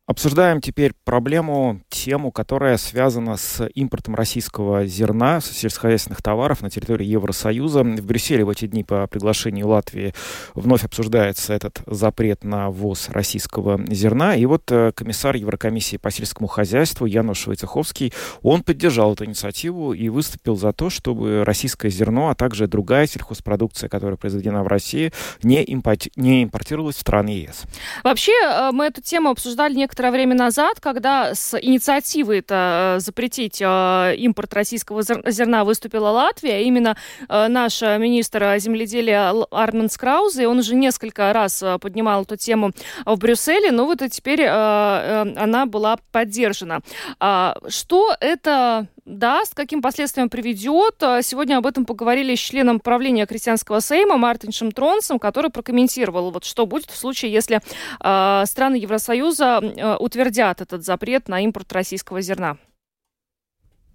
[0.08, 7.84] Обсуждаем теперь проблему, тему, которая связана с импортом российского зерна, сельскохозяйственных товаров на территории Евросоюза.
[7.84, 10.12] В Брюсселе в эти дни по приглашению Латвии
[10.54, 14.34] вновь обсуждается этот запрет на ввоз российского зерна.
[14.34, 18.12] И вот э, комиссар Еврокомиссии по сельскому хозяйству Януш Войцеховский,
[18.42, 23.88] он поддержал эту инициативу и выступил за то, чтобы российское зерно, а также другая сельхозпродукция,
[23.88, 25.12] которая произведена в России,
[25.44, 27.62] не, импорти- не импортировалась в страны ЕС.
[28.02, 33.00] Вообще, э, мы эту тему обсуждали некоторые некоторое время назад, когда с инициативой это э,
[33.00, 36.96] запретить э, импорт российского зерна выступила Латвия, именно
[37.28, 42.72] э, наш министр земледелия Армен Скраузе, он уже несколько раз поднимал эту тему
[43.06, 46.80] в Брюсселе, но вот и теперь она была поддержана.
[47.20, 50.94] А что это даст, каким последствиям приведет.
[51.22, 56.66] Сегодня об этом поговорили с членом правления Крестьянского Сейма Мартиншем Тронсом, который прокомментировал, вот что
[56.66, 57.60] будет в случае, если
[58.00, 62.56] э, страны Евросоюза утвердят этот запрет на импорт российского зерна.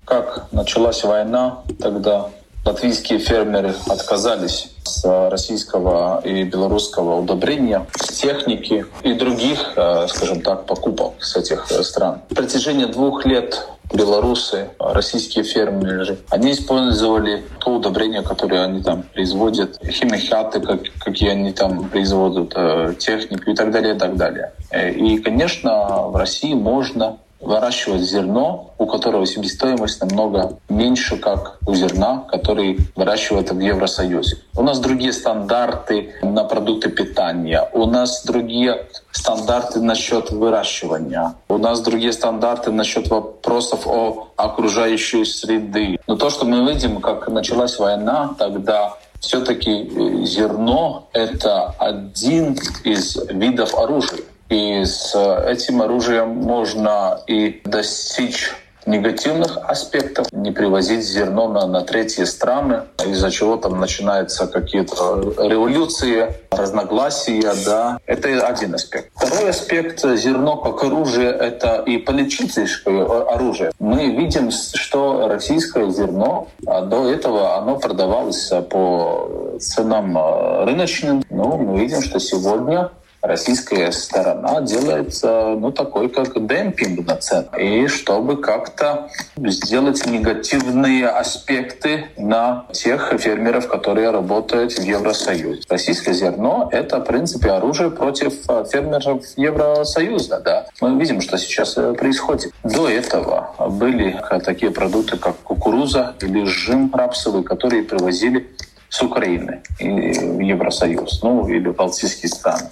[0.06, 2.30] Как началась война, тогда
[2.66, 11.14] латвийские фермеры отказались с российского и белорусского удобрения, техники и других, э, скажем так, покупок
[11.20, 12.22] с этих стран.
[12.30, 19.80] В протяжении двух лет белорусы, российские фермеры, они использовали то удобрение, которое они там производят,
[19.86, 24.54] химикаты, как, какие они там производят, э, технику и так далее, и так далее.
[24.72, 31.74] Э, и, конечно, в России можно выращивать зерно, у которого себестоимость намного меньше, как у
[31.76, 34.38] зерна, который выращивают в Евросоюзе.
[34.56, 41.82] У нас другие стандарты на продукты питания, у нас другие стандарты насчет выращивания, у нас
[41.82, 46.00] другие стандарты насчет вопросов о окружающей среды.
[46.08, 53.18] Но то, что мы видим, как началась война, тогда все-таки э, зерно— это один из
[53.30, 54.22] видов оружия.
[54.50, 55.16] И с
[55.48, 58.52] этим оружием можно и достичь
[58.88, 66.34] негативных аспектов, не привозить зерно на, на третьи страны, из-за чего там начинаются какие-то революции,
[66.50, 68.00] разногласия, да.
[68.06, 69.12] Это один аспект.
[69.16, 73.72] Второй аспект— зерно как оружие— это и политическое оружие.
[73.80, 80.18] Мы видим, что российское зерно а до этого оно продавалось по ценам
[80.66, 81.24] рыночным.
[81.30, 82.92] Но мы видим, что сегодня
[83.28, 87.48] российская сторона делает ну, такой как демпинг на цены.
[87.60, 95.62] И чтобы как-то сделать негативные аспекты на тех фермеров, которые работают в Евросоюзе.
[95.70, 100.42] Российское зерно— это, в принципе, оружие против э, фермеров Евросоюза.
[100.44, 100.66] Да?
[100.82, 102.54] Мы видим, что сейчас э, происходит.
[102.64, 108.48] До этого были такие продукты, как кукуруза или жим рапсовый, которые привозили
[108.90, 112.70] с Украины в Евросоюз, ну или Балтийские страны.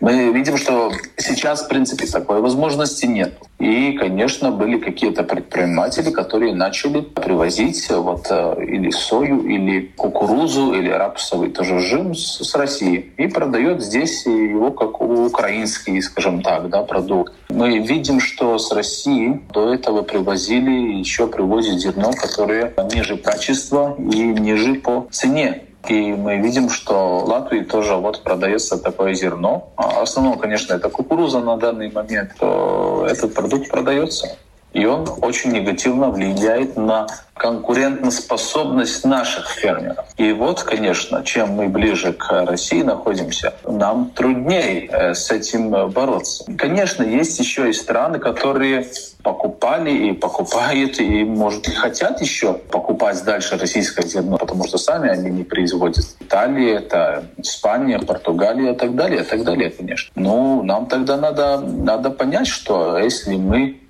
[0.00, 3.34] Мы видим, что сейчас, в принципе, такой возможности нет.
[3.58, 10.90] И, конечно, были какие-то предприниматели, которые начали привозить вот э, или сою, или кукурузу, или
[10.90, 16.82] рапсовый тоже жим с, с России и продает здесь его как украинский, скажем так, да,
[16.82, 17.32] продукт.
[17.48, 24.22] Мы видим, что с России до этого привозили, еще привозят зерно, которое ниже качества и
[24.22, 25.55] ниже по цене.
[25.88, 29.72] И мы видим, что Латвии тоже вот продается такое зерно.
[29.76, 32.32] А основном, конечно, это кукуруза на данный момент.
[32.38, 34.36] То этот продукт продается.
[34.76, 40.04] И он очень негативно влияет на конкурентоспособность наших фермеров.
[40.18, 46.44] И вот, конечно, чем мы ближе к России находимся, нам труднее э, с этим бороться.
[46.58, 48.86] Конечно, есть еще и страны, которые
[49.22, 55.08] покупали и покупают, и, может, и хотят еще покупать дальше российское зерно, потому что сами
[55.08, 56.04] они не производят.
[56.20, 60.12] Италия, это Испания, Португалия и так далее, и так далее, конечно.
[60.16, 63.80] Ну, нам тогда надо, надо понять, что если мы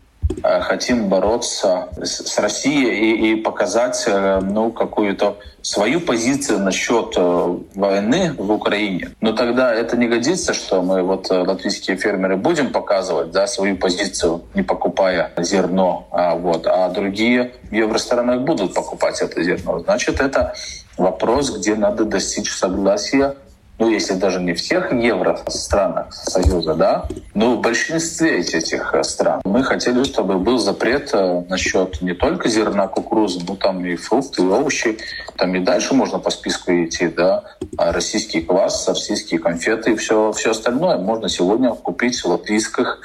[0.42, 8.32] хотим бороться с Россией и, и показать э, ну, какую-то свою позицию насчет э, войны
[8.38, 9.10] в Украине.
[9.20, 14.42] Но тогда это не годится, что мы, вот латвийские фермеры, будем показывать да, свою позицию,
[14.54, 19.80] не покупая зерно, а, вот, а другие в евространах будут покупать это зерно.
[19.80, 20.54] Значит, это
[20.96, 23.34] вопрос, где надо достичь согласия
[23.78, 29.42] ну, если даже не всех евро странах Союза, да, но в большинстве этих э, стран.
[29.44, 34.42] Мы хотели, чтобы был запрет э, насчет не только зерна кукурузы, но там и фрукты,
[34.42, 34.98] и овощи.
[35.36, 37.44] Там и дальше можно по списку идти, да.
[37.76, 42.98] А российский квас, российские конфеты и все, все остальное можно сегодня купить в латвийских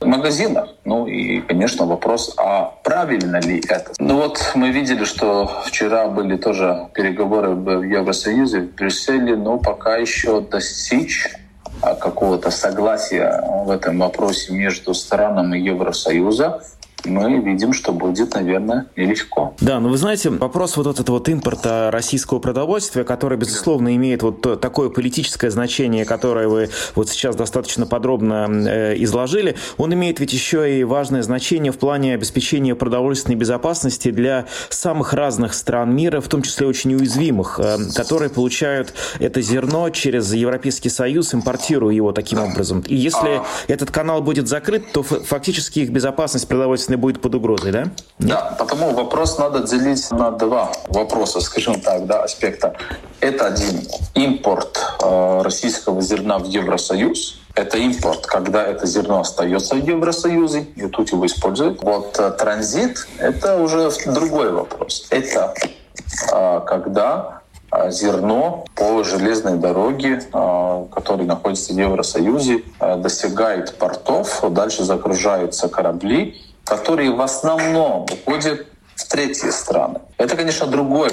[0.00, 0.68] магазинах.
[0.84, 3.92] Ну и, конечно, вопрос, а правильно ли это?
[3.98, 9.96] Ну вот мы видели, что вчера были тоже переговоры в Евросоюзе, в Брюсселе, но пока
[9.96, 11.28] еще достичь
[11.82, 16.62] а, какого-то согласия в этом вопросе между странами Евросоюза
[17.06, 19.54] мы видим, что будет, наверное, нелегко.
[19.60, 24.60] Да, но вы знаете, вопрос вот этот вот импорта российского продовольствия, который, безусловно, имеет вот
[24.60, 30.78] такое политическое значение, которое вы вот сейчас достаточно подробно э, изложили, он имеет ведь еще
[30.78, 36.42] и важное значение в плане обеспечения продовольственной безопасности для самых разных стран мира, в том
[36.42, 42.82] числе очень уязвимых, э, которые получают это зерно через Европейский Союз, импортируя его таким образом.
[42.86, 43.44] И если а...
[43.68, 47.84] этот канал будет закрыт, то фактически их безопасность продовольственной если будет под угрозой, да?
[48.18, 52.74] Да, потому вопрос надо делить на два вопроса, скажем так, да, аспекта.
[53.20, 59.78] Это один импорт э, российского зерна в Евросоюз, это импорт, когда это зерно остается в
[59.78, 61.82] Евросоюзе, и тут его используют.
[61.82, 65.06] Вот э, транзит— это уже другой вопрос.
[65.10, 65.54] Это
[66.32, 67.40] э, когда
[67.72, 70.20] э, зерно по железной дороге,
[70.92, 72.62] который находится в Евросоюзе,
[72.98, 76.34] достигает портов, дальше загружаются корабли,
[76.66, 80.00] которые в основном уходят в третьи страны.
[80.18, 81.10] Это, конечно, другой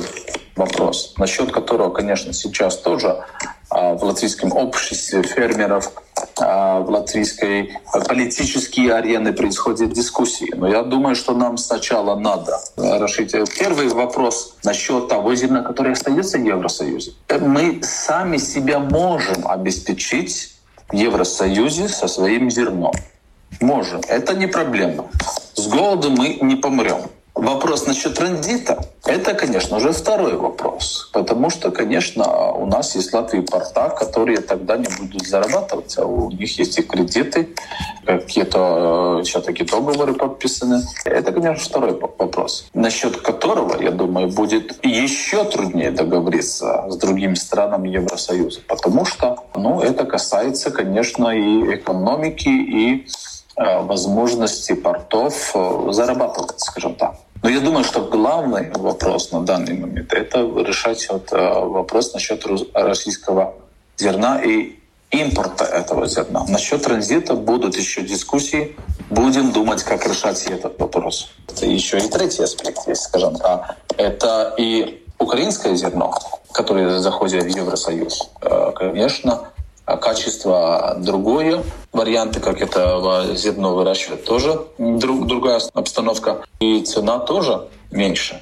[0.56, 3.24] вопрос, насчет которого, конечно, сейчас тоже
[3.70, 5.92] а, в латвийском обществе фермеров,
[6.39, 10.52] а, в латвийской политические арены происходят дискуссии.
[10.56, 16.38] Но я думаю, что нам сначала надо решить первый вопрос насчет того зерна, которое остается
[16.38, 17.13] в Евросоюзе.
[17.42, 20.56] Мы сами себя можем обеспечить
[20.88, 22.94] в Евросоюзе со своим зерном.
[23.62, 24.01] Можем.
[24.08, 25.06] Это не проблема.
[25.54, 27.01] С голоду мы не помрем.
[27.36, 31.10] Вопрос насчет транзита– это, конечно, уже второй вопрос.
[31.12, 36.30] Потому что, конечно, у нас есть Латвии порта, которые тогда не будут зарабатывать, а у
[36.30, 37.49] них есть и кредиты,
[38.06, 40.84] какие-то э, все-таки договоры подписаны.
[41.06, 47.89] Это, конечно, второй вопрос, насчет которого, я думаю, будет еще труднее договориться с другими странами
[47.89, 48.62] Евросоюза.
[48.68, 53.08] Потому что ну, это касается, конечно, и экономики, и
[53.56, 57.16] возможности портов э, зарабатывать, скажем так.
[57.41, 62.45] Но я думаю, что главный вопрос на данный момент— это решать вот э, вопрос насчет
[62.74, 63.54] российского
[63.97, 64.80] зерна и
[65.12, 66.45] импорта этого зерна.
[66.47, 68.76] Насчет транзита будут еще дискуссии.
[69.10, 71.30] Будем думать, как решать этот вопрос.
[71.47, 73.78] Это еще и третий аспект есть, скажем так.
[73.97, 76.18] Это и украинское зерно,
[76.51, 78.32] которое заходит в Евросоюз.
[78.76, 79.53] Конечно,
[79.86, 81.64] а качество другое.
[81.92, 86.44] Варианты, как это зерно выращивать, тоже друг, другая обстановка.
[86.60, 88.42] И цена тоже меньше.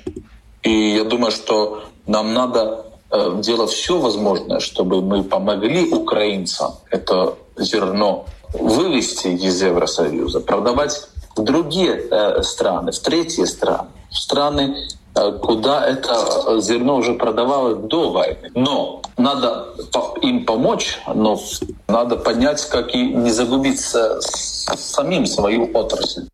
[0.64, 7.36] И я думаю, что нам надо э, делать все возможное, чтобы мы помогли украинцам это
[7.58, 14.76] зерно вывести из Евросоюза, продавать в другие э, страны, в третьи страны, в страны,
[15.14, 18.52] куда это зерно уже продавалось до войны.
[18.56, 19.68] Но надо
[20.22, 21.40] им помочь, но
[21.88, 26.28] надо понять, как и не загубиться самим свою отрасль.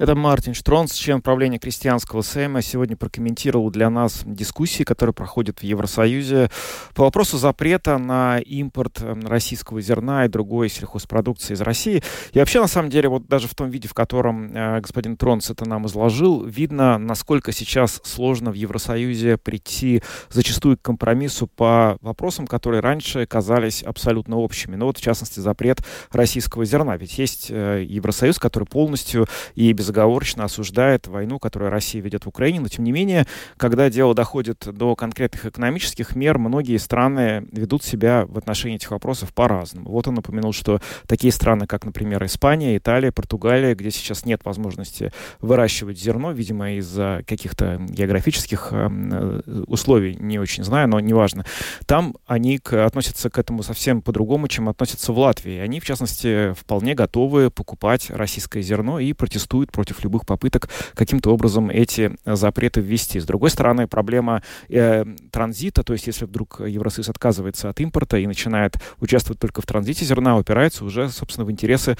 [0.00, 5.62] Это Мартин Штронс, член правления крестьянского Сейма, сегодня прокомментировал для нас дискуссии, которые проходят в
[5.62, 6.50] Евросоюзе
[6.94, 12.02] по вопросу запрета на импорт эм, российского зерна и другой сельхозпродукции из России.
[12.32, 15.50] И вообще, на самом деле, вот даже в том виде, в котором э, господин Тронс
[15.50, 22.46] это нам изложил, видно, насколько сейчас сложно в Евросоюзе прийти зачастую к компромиссу по вопросам,
[22.46, 24.76] которые раньше казались абсолютно общими.
[24.76, 25.80] Ну вот, в частности, запрет
[26.10, 26.96] российского зерна.
[26.96, 32.28] Ведь есть э, Евросоюз, который полностью и без безоговорочно осуждает войну, которую Россия ведет в
[32.28, 33.26] Украине, но тем не менее,
[33.56, 39.34] когда дело доходит до конкретных экономических мер, многие страны ведут себя в отношении этих вопросов
[39.34, 39.90] по-разному.
[39.90, 45.12] Вот он напомянул, что такие страны, как, например, Испания, Италия, Португалия, где сейчас нет возможности
[45.40, 51.44] выращивать зерно, видимо, из-за каких-то географических э, условий, не очень знаю, но неважно,
[51.86, 55.58] там они к, относятся к этому совсем по-другому, чем относятся в Латвии.
[55.58, 61.70] Они, в частности, вполне готовы покупать российское зерно и протестуют против любых попыток каким-то образом
[61.70, 63.20] эти запреты ввести.
[63.20, 68.26] С другой стороны, проблема э, транзита, то есть если вдруг Евросоюз отказывается от импорта и
[68.26, 71.96] начинает участвовать только в транзите зерна, упирается уже, собственно, в интересы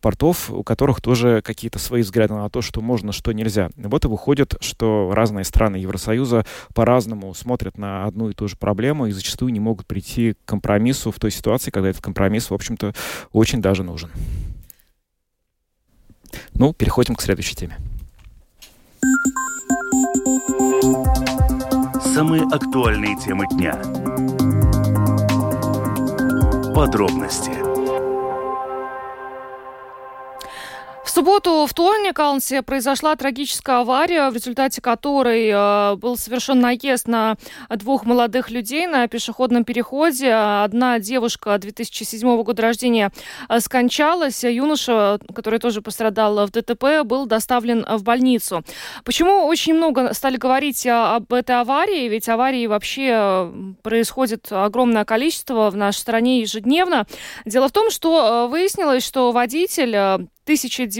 [0.00, 3.70] портов, у которых тоже какие-то свои взгляды на то, что можно, что нельзя.
[3.76, 9.06] Вот и выходит, что разные страны Евросоюза по-разному смотрят на одну и ту же проблему
[9.06, 12.94] и зачастую не могут прийти к компромиссу в той ситуации, когда этот компромисс, в общем-то,
[13.32, 14.10] очень даже нужен.
[16.54, 17.76] Ну, переходим к следующей теме.
[22.14, 23.74] Самые актуальные темы дня.
[26.74, 27.63] Подробности
[31.10, 37.36] субботу, вторник, Алнсе, произошла трагическая авария, в результате которой э, был совершен наезд на
[37.68, 40.32] двух молодых людей на пешеходном переходе.
[40.32, 43.12] Одна девушка 2007 года рождения
[43.50, 48.64] э, скончалась, юноша, который тоже пострадал в ДТП, был доставлен в больницу.
[49.04, 52.08] Почему очень много стали говорить об этой аварии?
[52.08, 53.52] Ведь аварии вообще э,
[53.82, 57.06] происходит огромное количество в нашей стране ежедневно.
[57.44, 60.28] Дело в том, что выяснилось, что водитель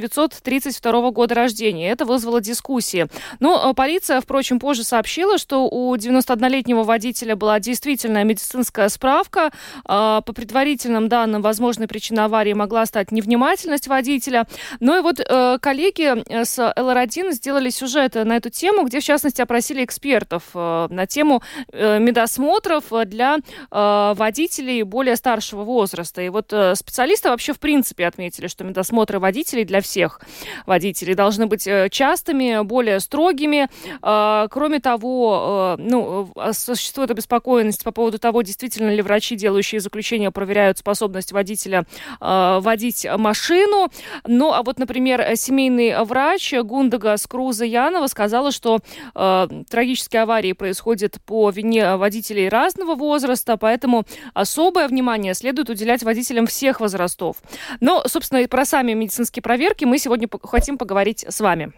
[0.00, 1.90] 1932 года рождения.
[1.90, 3.06] Это вызвало дискуссии.
[3.40, 9.50] Но э, полиция, впрочем, позже сообщила, что у 91-летнего водителя была действительно медицинская справка.
[9.84, 14.46] А, по предварительным данным, возможной причиной аварии могла стать невнимательность водителя.
[14.80, 19.04] Ну и вот э, коллеги э, с ЛР1 сделали сюжет на эту тему, где, в
[19.04, 21.42] частности, опросили экспертов на тему
[21.72, 23.38] медосмотров для
[23.70, 26.22] водителей более старшего возраста.
[26.22, 30.20] И вот специалисты вообще в принципе отметили, что медосмотры водителей, для всех
[30.66, 33.68] водителей, должны быть э, частыми, более строгими.
[34.02, 39.80] А, кроме того, э, ну, э, существует обеспокоенность по поводу того, действительно ли врачи, делающие
[39.80, 41.84] заключение, проверяют способность водителя
[42.20, 43.88] водить машину.
[44.26, 48.80] Ну, а вот, например, семейный врач Гундага Скруза Янова сказала, что
[49.14, 56.80] трагические аварии происходят по вине водителей разного возраста, поэтому особое внимание следует уделять водителям всех
[56.80, 57.36] возрастов.
[57.80, 59.42] Но, собственно, про сами медицинские медицинские
[59.74, 61.72] проверки мы сегодня хотим поговорить с вами.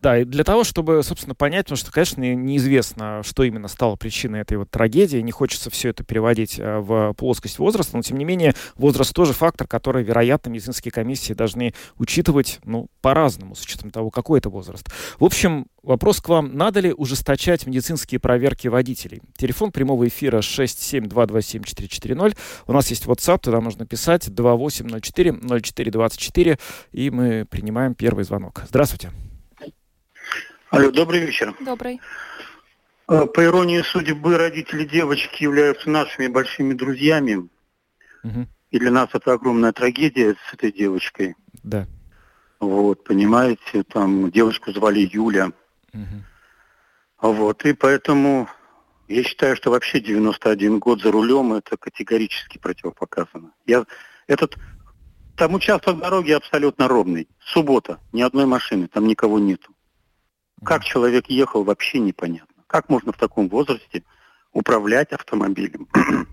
[0.00, 4.38] Да, и для того, чтобы, собственно, понять, потому что, конечно, неизвестно, что именно стало причиной
[4.40, 8.24] этой вот трагедии, не хочется все это переводить э, в плоскость возраста, но, тем не
[8.24, 14.10] менее, возраст тоже фактор, который, вероятно, медицинские комиссии должны учитывать, ну, по-разному, с учетом того,
[14.10, 14.86] какой это возраст.
[15.18, 16.56] В общем, вопрос к вам.
[16.56, 19.20] Надо ли ужесточать медицинские проверки водителей?
[19.36, 22.36] Телефон прямого эфира 67227-440.
[22.68, 26.56] У нас есть WhatsApp, туда можно писать 2804-0424,
[26.92, 28.62] и мы принимаем первый звонок.
[28.68, 29.10] Здравствуйте.
[30.70, 31.54] Алло, добрый вечер.
[31.60, 32.00] Добрый.
[33.08, 37.48] Э, по иронии судьбы, родители девочки являются нашими большими друзьями.
[38.22, 38.46] Угу.
[38.72, 41.36] И для нас это огромная трагедия с этой девочкой.
[41.62, 41.86] Да.
[42.60, 45.52] Вот, понимаете, там девочку звали Юля.
[45.94, 47.32] Угу.
[47.32, 48.48] Вот, и поэтому
[49.08, 53.52] я считаю, что вообще 91 год за рулем это категорически противопоказано.
[53.64, 53.86] Я,
[54.26, 54.58] этот,
[55.34, 57.26] там участок дороги абсолютно ровный.
[57.40, 59.72] Суббота, ни одной машины, там никого нету.
[60.64, 62.62] Как человек ехал, вообще непонятно.
[62.66, 64.02] Как можно в таком возрасте
[64.52, 65.88] управлять автомобилем?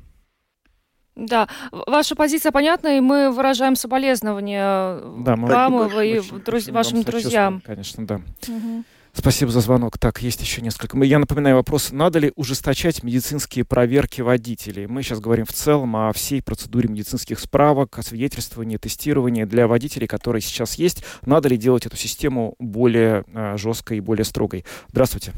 [1.15, 6.67] Да, ваша позиция понятна, и мы выражаем соболезнования да, мы вам и друз...
[6.67, 7.61] вашим друзьям.
[7.65, 8.15] Конечно, да.
[8.45, 8.83] Угу.
[9.17, 9.97] Спасибо за звонок.
[9.97, 11.01] Так, есть еще несколько.
[11.03, 14.87] Я напоминаю вопрос, надо ли ужесточать медицинские проверки водителей?
[14.87, 20.41] Мы сейчас говорим в целом о всей процедуре медицинских справок, освидетельствования, тестирования для водителей, которые
[20.41, 21.03] сейчас есть.
[21.25, 24.65] Надо ли делать эту систему более э, жесткой и более строгой?
[24.89, 25.31] Здравствуйте.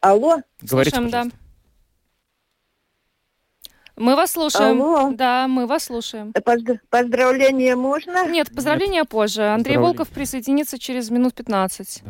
[0.00, 0.40] Алло.
[0.62, 1.36] Говорите, Слушаем, пожалуйста.
[1.36, 1.39] да.
[4.00, 4.80] Мы вас слушаем.
[4.80, 5.12] Алло.
[5.12, 6.32] Да, мы вас слушаем.
[6.32, 8.26] Позд- Поздравления можно?
[8.30, 9.42] Нет, поздравления позже.
[9.42, 9.76] Андрей.
[9.76, 12.02] Волков присоединится через минут 15.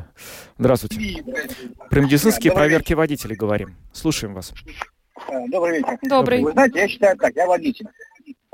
[0.57, 1.25] Здравствуйте.
[1.91, 3.75] Про медицинские проверки водителей говорим.
[3.93, 4.53] Слушаем вас.
[5.49, 5.99] Добрый вечер.
[6.03, 6.43] Добрый.
[6.45, 7.89] Вы знаете, я считаю так, я водитель.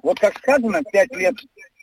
[0.02, 1.34] Вот как сказано, 5 лет,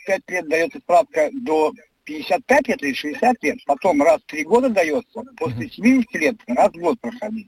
[0.07, 1.71] 5 лет дается справка до
[2.05, 6.71] 55 лет или 60 лет, потом раз в 3 года дается, после 70 лет раз
[6.73, 7.47] в год проходить.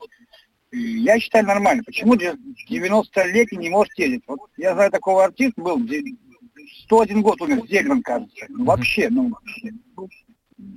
[0.75, 1.83] Я считаю нормально.
[1.85, 4.23] Почему 90-летний не может ездить?
[4.27, 6.03] Вот я знаю такого артиста был, где
[6.83, 8.45] 101 год умер, Зельман, кажется.
[8.49, 9.73] Ну, вообще, ну, вообще,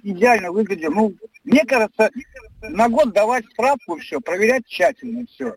[0.03, 0.93] идеально выглядел.
[0.93, 2.11] Ну, мне кажется,
[2.63, 5.55] на год давать справку все, проверять тщательно все.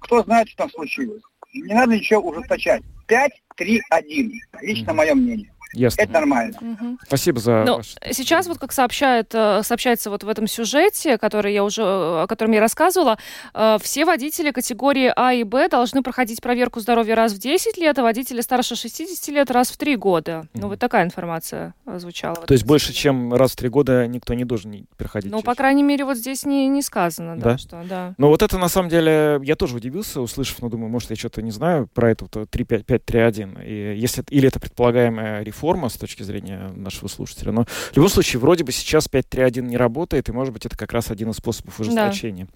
[0.00, 1.22] Кто знает, что там случилось.
[1.52, 2.82] Не надо ничего ужесточать.
[3.06, 4.32] 5, 3, 1.
[4.62, 5.52] Лично мое мнение.
[5.74, 6.02] Ясно.
[6.02, 6.56] Это нормально.
[6.60, 6.98] Мгм.
[7.06, 7.94] Спасибо за Ну, ваш...
[8.12, 12.26] сейчас вот как сообщает, э, сообщается вот в этом сюжете, который я уже, э, о
[12.28, 13.18] котором я рассказывала,
[13.54, 17.98] э, все водители категории А и Б должны проходить проверку здоровья раз в 10 лет,
[17.98, 20.46] а водители старше 60 лет раз в 3 года.
[20.54, 22.36] Ну, вот такая информация звучала.
[22.36, 25.30] То есть больше, чем раз в три года никто не должен не- проходить?
[25.30, 27.58] Ну, через- по крайней мере, вот здесь не, не сказано, да, Да?
[27.58, 28.14] что, да.
[28.18, 31.42] Ну, вот это, на самом деле, я тоже удивился, услышав, ну, думаю, может, я что-то
[31.42, 33.64] не знаю про это вот 3.5.3.1.
[33.66, 37.52] И если, или это предполагаемая реформа с точки зрения нашего слушателя.
[37.52, 40.92] Но в любом случае, вроде бы сейчас 5.3.1 не работает, и, может быть, это как
[40.92, 42.48] раз один из способов ужесточения.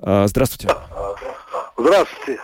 [0.00, 0.74] А, здравствуйте.
[1.76, 2.40] Здравствуйте.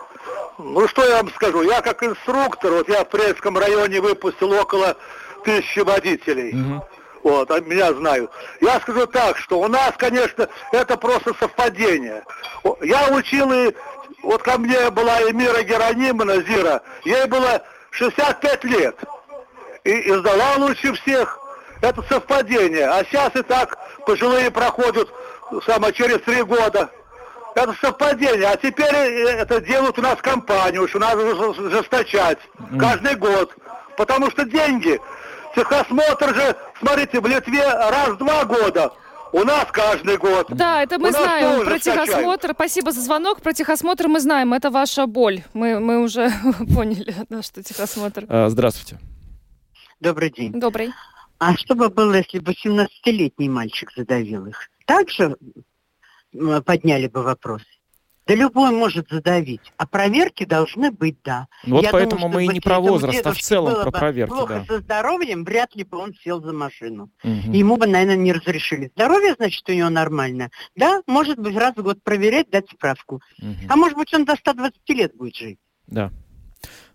[0.59, 4.97] Ну что я вам скажу, я как инструктор, вот я в Прельском районе выпустил около
[5.45, 6.55] тысячи водителей.
[7.23, 8.31] Вот, а меня знают.
[8.61, 12.25] Я скажу так, что у нас, конечно, это просто совпадение.
[12.83, 13.75] Я учил и
[14.23, 18.97] вот ко мне была Эмира Геронимовна, Зира, ей было 65 лет.
[19.89, 21.39] И, и сдала лучше всех.
[21.81, 22.87] Это совпадение.
[22.89, 25.09] А сейчас и так пожилые проходят
[25.65, 26.91] само через три года.
[27.55, 28.49] Это совпадение.
[28.49, 32.39] А теперь э, это делают у нас компанию, что надо жес- жесточать
[32.79, 33.55] каждый год.
[33.97, 35.01] Потому что деньги.
[35.57, 38.93] Техосмотр же, смотрите, в Литве раз в два года.
[39.33, 40.47] У нас каждый год.
[40.51, 42.51] Да, это мы У знаем про техосмотр.
[42.53, 43.41] Спасибо за звонок.
[43.41, 44.53] Про техосмотр мы знаем.
[44.53, 45.43] Это ваша боль.
[45.55, 46.31] Мы, мы уже
[46.75, 48.25] поняли, да, что техосмотр.
[48.29, 48.99] А, здравствуйте.
[50.01, 50.53] Добрый день.
[50.53, 50.93] Добрый.
[51.39, 54.69] А что бы было, если бы 17-летний мальчик задавил их?
[54.87, 55.37] Также
[56.65, 57.63] подняли бы вопрос.
[58.27, 59.73] Да любой может задавить.
[59.79, 61.49] А проверки должны быть, да.
[61.65, 63.91] Ну вот Я поэтому думаю, мы и не про возраст, а в целом было про
[63.91, 64.75] проверки, плохо да.
[64.75, 67.11] со здоровьем, вряд ли бы он сел за машину.
[67.25, 68.91] И Ему бы, наверное, не разрешили.
[68.95, 70.51] Здоровье, значит, у него нормальное.
[70.77, 73.23] Да, может быть, раз в год проверять, дать справку.
[73.67, 75.59] А может быть, он до 120 лет будет жить.
[75.87, 76.13] Да.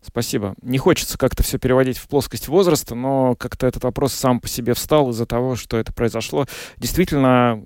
[0.06, 0.54] Спасибо.
[0.62, 4.74] Не хочется как-то все переводить в плоскость возраста, но как-то этот вопрос сам по себе
[4.74, 6.46] встал из-за того, что это произошло.
[6.78, 7.62] Действительно,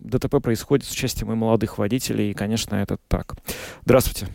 [0.00, 3.36] ДТП происходит с участием и молодых водителей, и, конечно, это так.
[3.84, 4.28] Здравствуйте.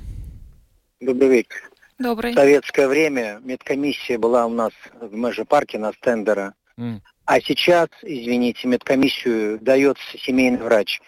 [0.99, 1.69] Добрый вечер.
[1.99, 2.31] Добрый.
[2.31, 6.55] В советское время медкомиссия была у нас в Меже-парке на стендера.
[6.77, 7.01] М.
[7.25, 10.99] А сейчас, извините, медкомиссию дает семейный врач.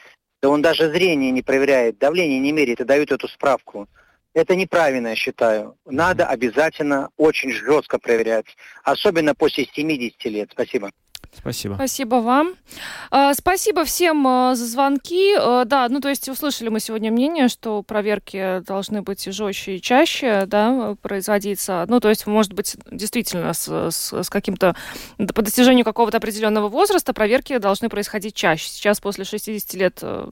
[0.41, 3.89] Да он даже зрение не проверяет, давление не меряет и дает эту справку.
[4.36, 5.77] Это неправильно, я считаю.
[5.86, 8.45] Надо обязательно очень жестко проверять.
[8.83, 10.49] Особенно после 70 лет.
[10.51, 10.91] Спасибо.
[11.31, 11.75] Спасибо.
[11.75, 12.55] Спасибо вам.
[13.11, 15.33] А, спасибо всем а, за звонки.
[15.39, 19.81] А, да, ну то есть услышали мы сегодня мнение, что проверки должны быть жестче и
[19.81, 21.86] чаще, да, производиться.
[21.88, 24.75] Ну то есть, может быть, действительно с, с, с каким-то
[25.33, 28.67] по достижению какого-то определенного возраста проверки должны происходить чаще.
[28.67, 30.29] Сейчас после 60 лет, э,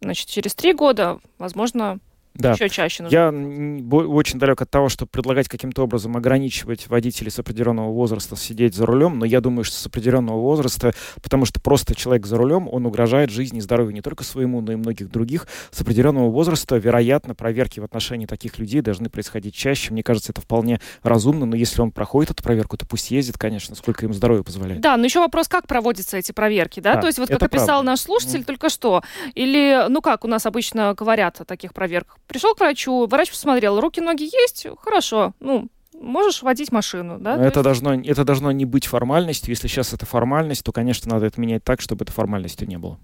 [0.00, 2.00] значит, через три года, возможно,
[2.38, 2.52] да.
[2.52, 3.14] еще чаще нужно.
[3.14, 8.74] Я очень далек от того, чтобы предлагать каким-то образом ограничивать водителей с определенного возраста сидеть
[8.74, 12.68] за рулем, но я думаю, что с определенного возраста, потому что просто человек за рулем,
[12.70, 15.46] он угрожает жизни и здоровью не только своему, но и многих других.
[15.70, 19.92] С определенного возраста, вероятно, проверки в отношении таких людей должны происходить чаще.
[19.92, 23.74] Мне кажется, это вполне разумно, но если он проходит эту проверку, то пусть ездит, конечно,
[23.74, 24.80] сколько им здоровье позволяет.
[24.80, 26.94] Да, но еще вопрос, как проводятся эти проверки, да?
[26.94, 27.86] да то есть вот как описал правда.
[27.86, 28.44] наш слушатель mm.
[28.44, 29.02] только что,
[29.34, 33.80] или, ну как у нас обычно говорят о таких проверках, Пришел к врачу, врач посмотрел,
[33.80, 35.68] руки, ноги есть, хорошо, ну,
[36.00, 37.34] можешь водить машину, да?
[37.34, 37.62] Это, есть...
[37.62, 39.50] должно, это должно не быть формальностью.
[39.50, 42.98] Если сейчас это формальность, то, конечно, надо это менять так, чтобы это формальностью не было.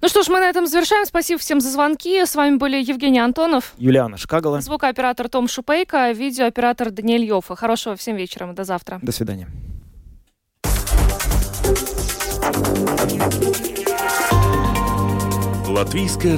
[0.00, 1.04] Ну что ж, мы на этом завершаем.
[1.04, 2.24] Спасибо всем за звонки.
[2.24, 3.74] С вами были Евгений Антонов.
[3.76, 4.60] Юлиана Шкагала.
[4.60, 7.54] Звукооператор Том Шупейко, видеооператор Даниэль Йофа.
[7.54, 8.52] Хорошего всем вечера.
[8.52, 8.98] До завтра.
[9.02, 9.48] До свидания.
[15.68, 16.36] Латвийская